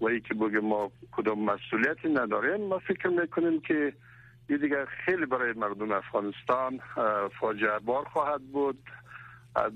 و 0.00 0.06
ای 0.06 0.20
که 0.20 0.34
بگه 0.34 0.60
ما 0.60 0.92
کدام 1.12 1.44
مسئولیتی 1.44 2.08
نداریم 2.08 2.66
ما 2.66 2.78
فکر 2.78 3.08
می‌کنیم 3.08 3.60
که 3.60 3.92
یه 4.48 4.58
دیگر 4.58 4.84
خیلی 4.84 5.26
برای 5.26 5.52
مردم 5.52 5.92
افغانستان 5.92 6.80
فاجعه 7.40 7.78
بار 7.78 8.04
خواهد 8.04 8.42
بود. 8.52 8.78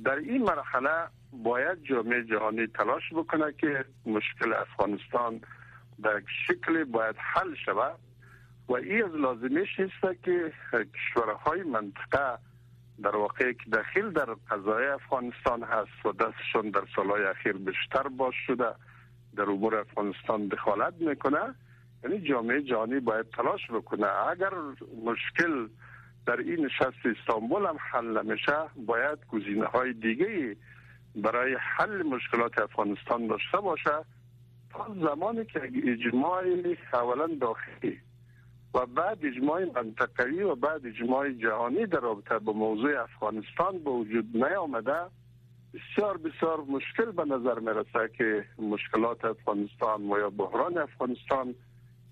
در 0.04 0.16
این 0.16 0.42
مرحله 0.42 1.08
باید 1.32 1.82
جامعه 1.82 2.24
جهانی 2.24 2.66
تلاش 2.66 3.02
بکنه 3.12 3.52
که 3.52 3.84
مشکل 4.06 4.52
افغانستان 4.52 5.40
در 6.02 6.22
شکل 6.46 6.84
باید 6.84 7.16
حل 7.18 7.54
شود 7.64 7.98
و 8.68 8.72
این 8.72 9.04
از 9.04 9.10
لازمیش 9.10 9.80
است 9.80 10.22
که 10.24 10.52
کشورهای 10.94 11.62
منطقه 11.62 12.38
در 13.02 13.16
واقع 13.16 13.52
که 13.52 13.70
دخیل 13.72 14.10
در 14.10 14.34
قضای 14.50 14.87
افغانستان 14.87 15.62
هست 15.62 16.06
و 16.06 16.12
دستشون 16.12 16.70
در 16.70 16.82
سالهای 16.96 17.24
اخیر 17.24 17.52
بیشتر 17.52 18.08
باز 18.08 18.32
شده. 18.46 18.74
در 19.36 19.50
امور 19.50 19.76
افغانستان 19.76 20.48
دخالت 20.48 20.94
می‌کنه 21.00 21.54
یعنی 22.04 22.20
جامعه 22.20 22.62
جهانی 22.62 23.00
باید 23.00 23.26
تلاش 23.30 23.70
بکنه. 23.70 24.06
اگر 24.06 24.50
مشکل 25.04 25.68
در 26.26 26.36
این 26.36 26.64
نشست 26.64 27.06
استانبول 27.20 27.66
هم 27.66 27.76
حل 27.78 28.22
نمیشه 28.22 28.56
باید 28.76 29.18
گزینه 29.32 29.64
های 29.64 29.92
دیگه 29.92 30.56
برای 31.16 31.56
حل 31.60 32.02
مشکلات 32.02 32.58
افغانستان 32.58 33.26
داشته 33.26 33.58
باشه 33.58 34.04
تا 34.70 34.96
زمانی 35.00 35.44
که 35.44 35.60
اجماع 35.86 36.44
اولا 36.92 37.26
داخلی 37.40 37.98
و 38.74 38.86
بعد 38.86 39.18
اجماع 39.22 39.64
منطقه‌ای 39.64 40.42
و 40.42 40.54
بعد 40.54 40.86
اجماع 40.86 41.30
جهانی 41.30 41.86
در 41.86 42.00
رابطه 42.00 42.38
با 42.38 42.52
موضوع 42.52 43.02
افغانستان 43.02 43.78
به 43.84 43.90
وجود 43.90 44.36
نیامده. 44.36 45.00
بسیار 45.74 46.16
بسیار 46.16 46.60
مشکل 46.60 47.10
به 47.10 47.24
نظر 47.24 47.58
می‌رسه 47.58 48.10
که 48.18 48.44
مشکلات 48.58 49.24
افغانستان 49.24 50.10
و 50.10 50.18
یا 50.18 50.30
بحران 50.30 50.78
افغانستان 50.78 51.54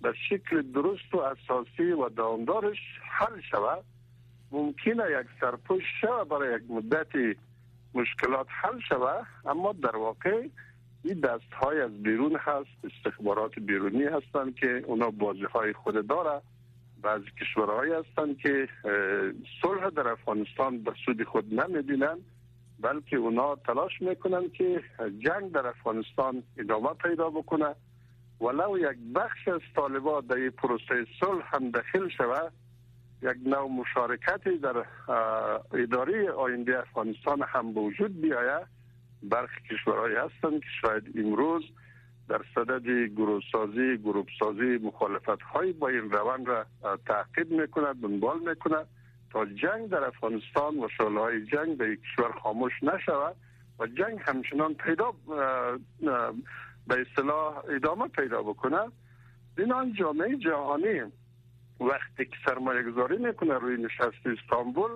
به 0.01 0.13
شکل 0.29 0.61
درست 0.61 1.13
و 1.13 1.17
اساسی 1.17 1.91
و 1.91 2.09
دامدارش 2.09 2.79
حل 3.01 3.41
شود 3.51 3.83
ممکنه 4.51 5.03
یک 5.19 5.27
سرپوش 5.41 5.83
شود 6.01 6.29
برای 6.29 6.55
یک 6.55 6.71
مدت 6.71 7.37
مشکلات 7.93 8.47
حل 8.49 8.79
شود 8.89 9.27
اما 9.45 9.73
در 9.73 9.95
واقع 9.95 10.47
این 11.03 11.19
دست 11.19 11.53
های 11.53 11.81
از 11.81 12.03
بیرون 12.03 12.35
هست 12.35 12.69
استخبارات 12.83 13.59
بیرونی 13.59 14.03
هستند 14.03 14.55
که 14.55 14.83
اونا 14.87 15.09
بازی 15.09 15.43
های 15.43 15.73
خود 15.73 16.07
داره. 16.07 16.41
بعضی 17.01 17.25
کشورهایی 17.41 17.93
هستند 17.93 18.37
که 18.37 18.67
صلح 19.61 19.89
در 19.89 20.07
افغانستان 20.07 20.83
به 20.83 20.93
سود 21.05 21.23
خود 21.23 21.53
نمی‌بینن. 21.53 22.17
بلکه 22.79 23.17
اونا 23.17 23.55
تلاش 23.55 24.01
می‌کنن 24.01 24.49
که 24.49 24.83
جنگ 25.19 25.51
در 25.51 25.67
افغانستان 25.67 26.43
ادامه 26.57 26.93
پیدا 26.93 27.29
بکنه. 27.29 27.75
ولو 28.41 28.77
یک 28.77 28.97
بخش 29.15 29.47
از 29.47 29.61
طالبا 29.75 30.21
در 30.21 30.49
پروسه 30.49 31.05
صلح 31.19 31.55
هم 31.55 31.71
دخل 31.71 32.09
شود 32.09 32.53
یک 33.21 33.37
نوع 33.45 33.69
مشارکتی 33.71 34.57
در 34.57 34.85
اداره 35.73 36.31
آینده 36.31 36.79
افغانستان 36.79 37.41
هم 37.41 37.77
وجود 37.77 38.21
بیاید 38.21 38.67
برخی 39.23 39.61
کشورهایی 39.71 40.15
هستند 40.15 40.59
که 40.59 40.67
شاید 40.81 41.03
امروز 41.15 41.63
در 42.29 42.41
صدد 42.55 42.87
گروه 43.07 43.41
سازی 43.51 43.97
گروپ 43.97 44.27
سازی 44.39 44.77
مخالفت 44.77 45.41
های 45.41 45.73
با 45.73 45.87
این 45.87 46.11
روند 46.11 46.47
را 46.47 46.65
تعقیب 47.05 47.51
می‌کند 47.51 48.01
دنبال 48.01 48.39
می‌کند. 48.39 48.87
تا 49.33 49.45
جنگ 49.45 49.89
در 49.89 50.03
افغانستان 50.03 50.79
و 50.79 50.87
شعله 50.97 51.45
جنگ 51.45 51.77
به 51.77 51.95
کشور 51.95 52.31
خاموش 52.31 52.83
نشود 52.83 53.35
و 53.79 53.87
جنگ 53.87 54.19
همچنان 54.25 54.73
پیدا 54.73 55.13
به 56.87 57.01
اصطلاح 57.01 57.63
ادامه 57.69 58.07
پیدا 58.07 58.43
بکنه 58.43 58.79
بنان 59.57 59.93
جامعه 59.93 60.37
جهانی 60.37 61.01
وقتی 61.79 62.25
که 62.25 62.35
سرمایه 62.45 62.83
گذاری 62.83 63.17
می‌کنه 63.17 63.53
روی 63.53 63.77
نشست 63.83 64.27
استانبول 64.27 64.91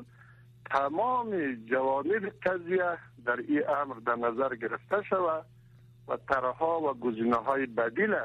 تمام 0.71 1.55
جوانب 1.55 2.29
قضیه 2.45 2.97
در 3.25 3.37
این 3.47 3.69
امر 3.69 3.95
در 4.05 4.15
نظر 4.15 4.55
گرفته 4.55 5.03
شود 5.09 5.45
و 6.07 6.17
طرحها 6.17 6.81
و 6.81 6.93
گزینه 6.93 7.35
های 7.35 7.65
بدیل 7.65 8.15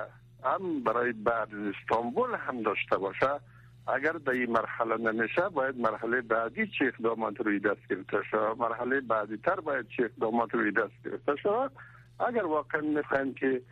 هم 0.45 0.83
برای 0.83 1.13
بعد 1.13 1.49
استانبول 1.55 2.35
هم 2.35 2.63
داشته 2.63 2.99
باشه. 2.99 3.41
اگر 3.87 4.13
در 4.13 4.33
این 4.33 4.51
مرحله 4.51 5.13
نمیشه 5.13 5.49
باید 5.55 5.77
مرحله 5.77 6.21
بعدی 6.21 6.67
چه 6.67 6.85
اقدامات 6.85 7.41
روی 7.41 7.59
دست 7.59 7.89
گرفته 7.91 8.23
شود. 8.31 8.59
مرحله 8.59 9.01
بعدی 9.01 9.37
تر 9.37 9.61
باید 9.61 9.87
چه 9.97 10.03
اقدامات 10.05 10.55
روی 10.55 10.71
دست 10.71 11.05
گرفته 11.05 11.37
شود. 11.37 11.73
اگر 12.21 12.45
واقعا 12.45 12.81
می‌خواین 12.81 13.35
که 13.35 13.63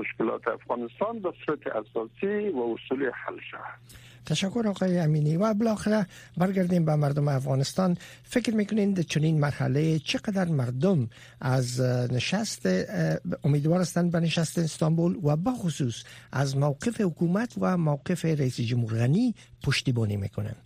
مشکلات 0.00 0.48
افغانستان 0.48 1.18
به 1.18 1.32
صورت 1.46 1.66
اساسی 1.66 2.48
و 2.48 2.60
اصولی 2.74 3.06
حل 3.14 3.38
شود. 3.50 3.78
تشکر 4.26 4.64
آقای 4.68 4.98
امینی. 4.98 5.36
و 5.36 5.54
بالاخره 5.54 6.06
برگردیم 6.36 6.84
به 6.84 6.96
مردم 6.96 7.28
افغانستان. 7.28 7.96
فکر 8.22 8.54
می‌کنین 8.54 8.92
در 8.92 9.02
چنین 9.02 9.40
مرحله 9.40 9.98
چقدر 9.98 10.44
مردم 10.44 11.08
از 11.40 11.80
نشست 12.12 12.68
امیدوار 13.44 13.80
هستند 13.80 14.12
به 14.12 14.20
نشست 14.20 14.58
استانبول 14.58 15.18
و 15.24 15.36
بخصوص 15.36 16.04
از 16.32 16.56
موقف 16.56 17.00
حکومت 17.00 17.54
و 17.60 17.76
موقف 17.76 18.24
رئیس 18.24 18.60
جمهور 18.60 18.94
غنی 18.98 19.34
پشتیبانی 19.66 20.16
می‌کنن؟ 20.16 20.56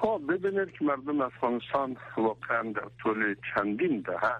خب 0.00 0.20
ببینید 0.28 0.68
که 0.78 0.84
مردم 0.84 1.20
افغانستان 1.20 1.96
واقعا 2.16 2.72
در 2.72 2.88
طول 3.02 3.34
چندین 3.54 4.04
دهه 4.06 4.36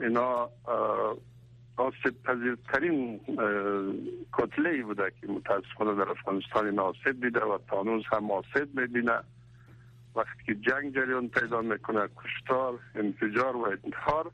اینا 0.00 0.50
آسیب 1.76 2.22
پذیرترین 2.24 3.20
کتله 4.32 4.70
ای 4.70 4.82
بوده 4.82 5.12
که 5.20 5.26
متاسفانه 5.26 6.04
در 6.04 6.10
افغانستان 6.10 6.66
این 6.66 6.78
آسیب 6.78 7.20
دیده 7.20 7.40
و 7.40 7.58
تانوز 7.70 8.04
هم 8.12 8.30
آسیب 8.30 8.80
می‌بینه. 8.80 9.20
وقتی 10.16 10.44
که 10.46 10.54
جنگ 10.54 10.94
جریان 10.94 11.28
پیدا 11.28 11.60
می‌کنه 11.60 12.08
کشتار 12.16 12.78
انفجار 12.94 13.56
و 13.56 13.76
انتحار 13.84 14.30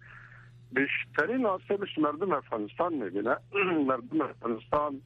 بیشترین 0.72 1.46
آسیبش 1.46 1.98
مردم 1.98 2.32
افغانستان 2.32 2.94
می‌بینه. 2.94 3.36
مردم 3.88 4.20
افغانستان 4.20 5.00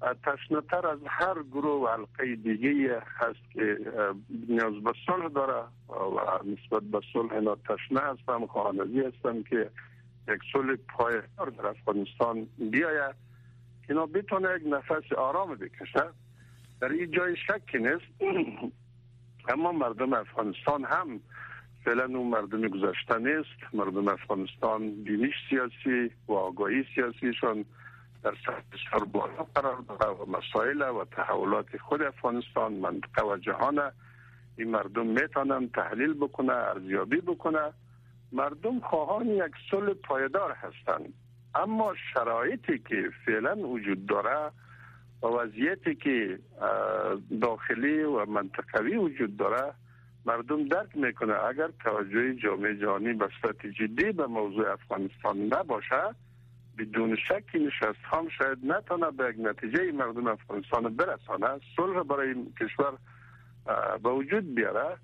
تشنتر 0.00 0.86
از 0.86 0.98
هر 1.06 1.42
گروه 1.42 1.82
و 1.82 1.86
حلقه 1.86 2.36
دیگه 2.36 3.02
هست 3.06 3.50
که 3.52 3.78
نیاز 4.48 4.74
به 4.74 4.92
صلح 5.06 5.28
داره 5.28 5.64
و 5.88 6.38
نسبت 6.44 6.82
به 6.82 7.00
صلح 7.12 7.32
اینا 7.32 7.56
تشنه 7.56 8.00
هستم 8.00 8.46
خواهنزی 8.46 9.00
هستم 9.00 9.42
که 9.42 9.70
یک 10.28 10.40
صلح 10.52 10.76
پایدار 10.76 11.50
در 11.58 11.66
افغانستان 11.66 12.46
بیاید 12.58 13.14
اینا 13.88 14.06
بتونه 14.06 14.48
یک 14.56 14.62
نفس 14.66 15.12
آرام 15.12 15.54
بکشه. 15.54 16.02
در 16.80 16.88
این 16.88 17.10
جای 17.10 17.36
شکی 17.36 17.78
نیست. 17.78 18.06
اما 19.52 19.72
مردم 19.72 20.12
افغانستان 20.12 20.84
هم 20.84 21.20
فعلا 21.84 22.04
اون 22.04 22.26
مردم 22.26 22.68
گذشته 22.68 23.18
نیست. 23.18 23.74
مردم 23.74 24.08
افغانستان 24.08 24.90
دینیش 24.90 25.34
سیاسی 25.50 26.10
و 26.28 26.32
آگاهی 26.32 26.84
سیاسیشان 26.94 27.64
در 28.22 28.34
سر 28.90 29.04
بالا 29.04 29.46
قرار 29.54 29.76
داره 29.76 30.12
و 30.12 30.30
مسائل 30.30 30.82
و 30.82 31.04
تحولات 31.04 31.76
خود 31.76 32.02
افغانستان 32.02 32.72
منطقه 32.72 33.22
و 33.22 33.36
جهان. 33.36 33.92
این 34.56 34.70
مردم 34.70 35.06
می‌تونن 35.06 35.68
تحلیل 35.68 36.14
بکنه 36.14 36.52
ارزیابی 36.52 37.20
بکنه. 37.20 37.72
مردم 38.36 38.80
خواهان 38.80 39.26
یک 39.26 39.52
صلح 39.70 39.92
پایدار 39.92 40.52
هستند. 40.52 41.12
اما 41.54 41.94
شرایطی 42.14 42.78
که 42.78 43.10
فعلا 43.26 43.56
وجود 43.56 44.06
داره 44.06 44.50
و 45.22 45.26
وضعیتی 45.26 45.94
که 45.94 46.38
داخلی 47.40 48.02
و 48.02 48.26
منطقوی 48.26 48.96
وجود 48.96 49.36
داره 49.36 49.72
مردم 50.26 50.68
درک 50.68 50.96
می‌کنه 50.96 51.44
اگر 51.44 51.68
توجه 51.84 52.34
جامعه 52.34 52.76
جهانی 52.76 53.12
به 53.12 53.28
صورت 53.40 53.66
جدی 53.66 54.12
به 54.12 54.26
موضوع 54.26 54.72
افغانستان 54.72 55.38
نباشه 55.38 56.14
بدون 56.78 57.16
شک 57.16 57.44
نشست 57.54 58.04
هم 58.04 58.28
شاید 58.28 58.58
نتونه 58.64 59.10
به 59.10 59.28
یک 59.28 59.36
نتیجه 59.38 59.92
مردم 59.92 60.26
افغانستان 60.26 60.96
برسانه. 60.96 61.60
صلح 61.76 62.02
برای 62.02 62.34
کشور 62.60 62.92
به 64.02 64.10
وجود 64.10 64.54
بیاره. 64.54 64.96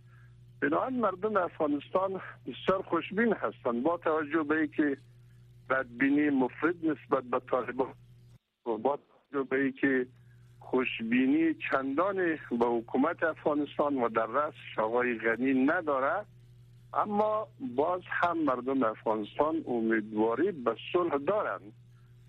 بنابراین 0.63 1.01
مردم 1.01 1.37
افغانستان 1.37 2.21
بسیار 2.47 2.83
خوشبین 2.83 3.33
هستند. 3.33 3.83
با 3.83 3.97
توجه 3.97 4.43
به 4.43 4.57
اینکه 4.57 4.97
بدبینی 5.71 6.31
مفرد 6.31 6.75
نسبت 6.83 7.25
به 7.25 7.41
طالبان 7.51 7.95
و 8.67 8.77
با 8.77 8.99
توجه 9.31 9.49
به 9.51 9.57
اینکه 9.57 10.07
خوشبینی 10.59 11.55
چندان 11.71 12.17
به 12.51 12.67
حکومت 12.67 13.23
افغانستان 13.23 13.97
و 13.97 14.09
در 14.09 14.27
رأس 14.27 14.55
آقای 14.79 15.19
غنی 15.19 15.65
نداره 15.65 16.25
اما 16.95 17.49
باز 17.77 18.01
هم 18.07 18.39
مردم 18.39 18.83
افغانستان 18.83 19.65
امیدواری 19.67 20.53
به 20.53 20.77
صلح 20.93 21.17
دارند 21.17 21.73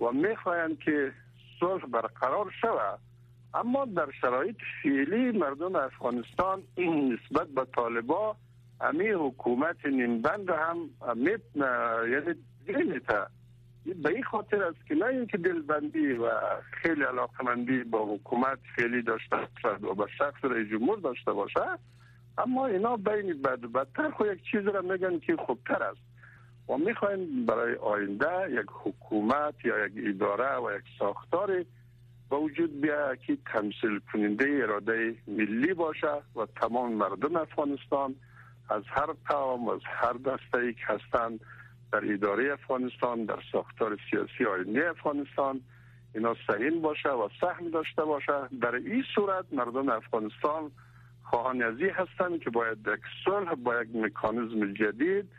و 0.02 0.12
می‌خواهند 0.12 0.80
که 0.80 1.14
صلح 1.60 1.86
برقرار 1.86 2.54
شود. 2.62 3.00
اما 3.54 3.86
در 3.86 4.12
شرایط 4.22 4.56
فعلی 4.84 5.32
مردم 5.32 5.76
افغانستان 5.76 6.64
نسبت 6.78 7.48
به 7.48 7.66
طالبا 7.76 8.36
امی 8.82 9.08
حکومت 9.08 9.86
نیمبند 9.86 10.50
هم 10.50 10.90
یعنی 12.68 12.84
میته 12.84 13.26
به 13.86 14.10
این 14.10 14.24
خاطر 14.24 14.64
است 14.64 14.88
که 14.88 14.96
نه 14.96 15.06
اینکه 15.06 15.38
دلبندی 15.38 16.14
و 16.14 16.30
خیلی 16.72 17.04
علاقمندی 17.04 17.84
با 17.84 18.06
حکومت 18.06 18.60
خیلی 18.76 19.02
داشته 19.02 19.36
باشد 19.36 19.84
و 19.84 19.96
به 19.96 20.06
شخص 20.18 20.46
رئیس 20.46 20.70
جمهور 20.70 21.00
داشته 21.00 21.32
باشه 21.32 21.80
اما 22.38 22.66
اینا 22.66 22.98
بین 22.98 23.42
بد 23.42 23.64
و 23.64 23.68
بدتر. 23.68 24.10
خو 24.10 24.26
یک 24.26 24.44
چیز 24.52 24.68
را 24.68 24.82
میگن 24.82 25.20
که 25.20 25.36
خوبتر 25.36 25.84
است. 25.84 26.02
و 26.70 26.78
می‌خواین 26.78 27.46
برای 27.46 27.76
آینده 27.76 28.52
یک 28.52 28.68
حکومت 28.70 29.66
یا 29.66 29.86
یک 29.86 29.94
اداره 29.98 30.58
و 30.58 30.78
یک 30.78 30.84
ساختاری 31.00 31.66
وجود 32.36 32.82
بیا 32.82 33.16
که 33.16 33.38
تمثیل 33.46 34.00
کننده 34.14 34.60
اراده 34.64 35.16
ملی 35.28 35.74
باشه 35.74 36.22
و 36.36 36.46
تمام 36.62 36.94
مردم 36.94 37.36
افغانستان 37.36 38.16
از 38.70 38.84
هر 38.88 39.14
قوم 39.28 39.66
و 39.66 39.72
از 39.72 39.82
هر 39.84 40.14
دسته 40.14 40.58
ای 40.58 40.74
که 40.74 40.86
هستند 40.86 41.40
در 41.92 42.14
اداره 42.14 42.54
افغانستان 42.54 43.26
در 43.26 43.40
ساختار 43.52 43.98
سیاسی 44.10 44.46
آینده 44.46 44.90
افغانستان. 44.90 45.62
اینا 46.16 46.36
سهیم 46.48 46.82
باشه 46.82 47.10
و 47.10 47.30
سهم 47.42 47.70
داشته 47.70 48.04
باشه. 48.04 48.34
در 48.62 48.76
این 48.76 49.04
صورت 49.16 49.46
مردم 49.52 49.90
افغانستان 49.90 50.72
خواهان 51.24 51.64
ازی 51.64 51.90
هستند 51.90 52.40
که 52.40 52.50
باید 52.50 52.78
یک 52.78 53.02
صلح 53.26 53.56
با 53.56 53.82
یک 53.82 53.96
مکانیزم 53.96 54.74
جدید 54.74 55.30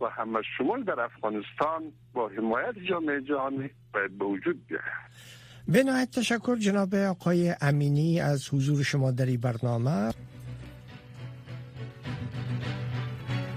و 0.00 0.06
همه 0.06 0.40
شمول 0.58 0.84
در 0.84 1.00
افغانستان 1.00 1.92
با 2.12 2.28
حمایت 2.28 2.78
جامعه 2.78 3.20
جهانی 3.20 3.70
باید 3.94 4.18
به 4.18 4.24
وجود 4.24 4.66
بیاید. 4.66 5.41
به 5.72 5.82
نهایت 5.82 6.10
تشکر 6.10 6.56
جناب 6.56 6.94
آقای 6.94 7.54
امینی 7.60 8.20
از 8.20 8.48
حضور 8.48 8.82
شما 8.82 9.10
در 9.10 9.26
این 9.26 9.40
برنامه. 9.40 10.12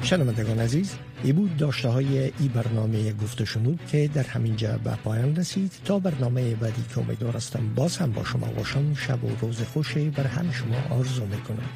شنوندگان 0.01 0.59
عزیز 0.59 0.95
ای 1.23 1.33
بود 1.33 1.57
داشته 1.57 1.89
های 1.89 2.19
ای 2.19 2.47
برنامه 2.53 3.13
گفت 3.13 3.43
شنود 3.43 3.79
که 3.87 4.09
در 4.13 4.23
همین 4.23 4.55
جا 4.55 4.77
به 4.77 4.95
پایان 5.03 5.35
رسید. 5.35 5.71
تا 5.85 5.99
برنامه 5.99 6.55
بعدی 6.55 6.85
که 6.89 6.99
امیدوار 6.99 7.35
هستم 7.35 7.73
باز 7.75 7.97
هم 7.97 8.11
با 8.11 8.23
شما 8.23 8.47
باشم 8.47 8.93
شب 8.93 9.23
و 9.23 9.29
روز 9.41 9.61
خوشی 9.61 10.09
بر 10.09 10.27
همه 10.27 10.53
شما 10.53 10.97
آرزو 10.97 11.25
می‌کنم. 11.25 11.69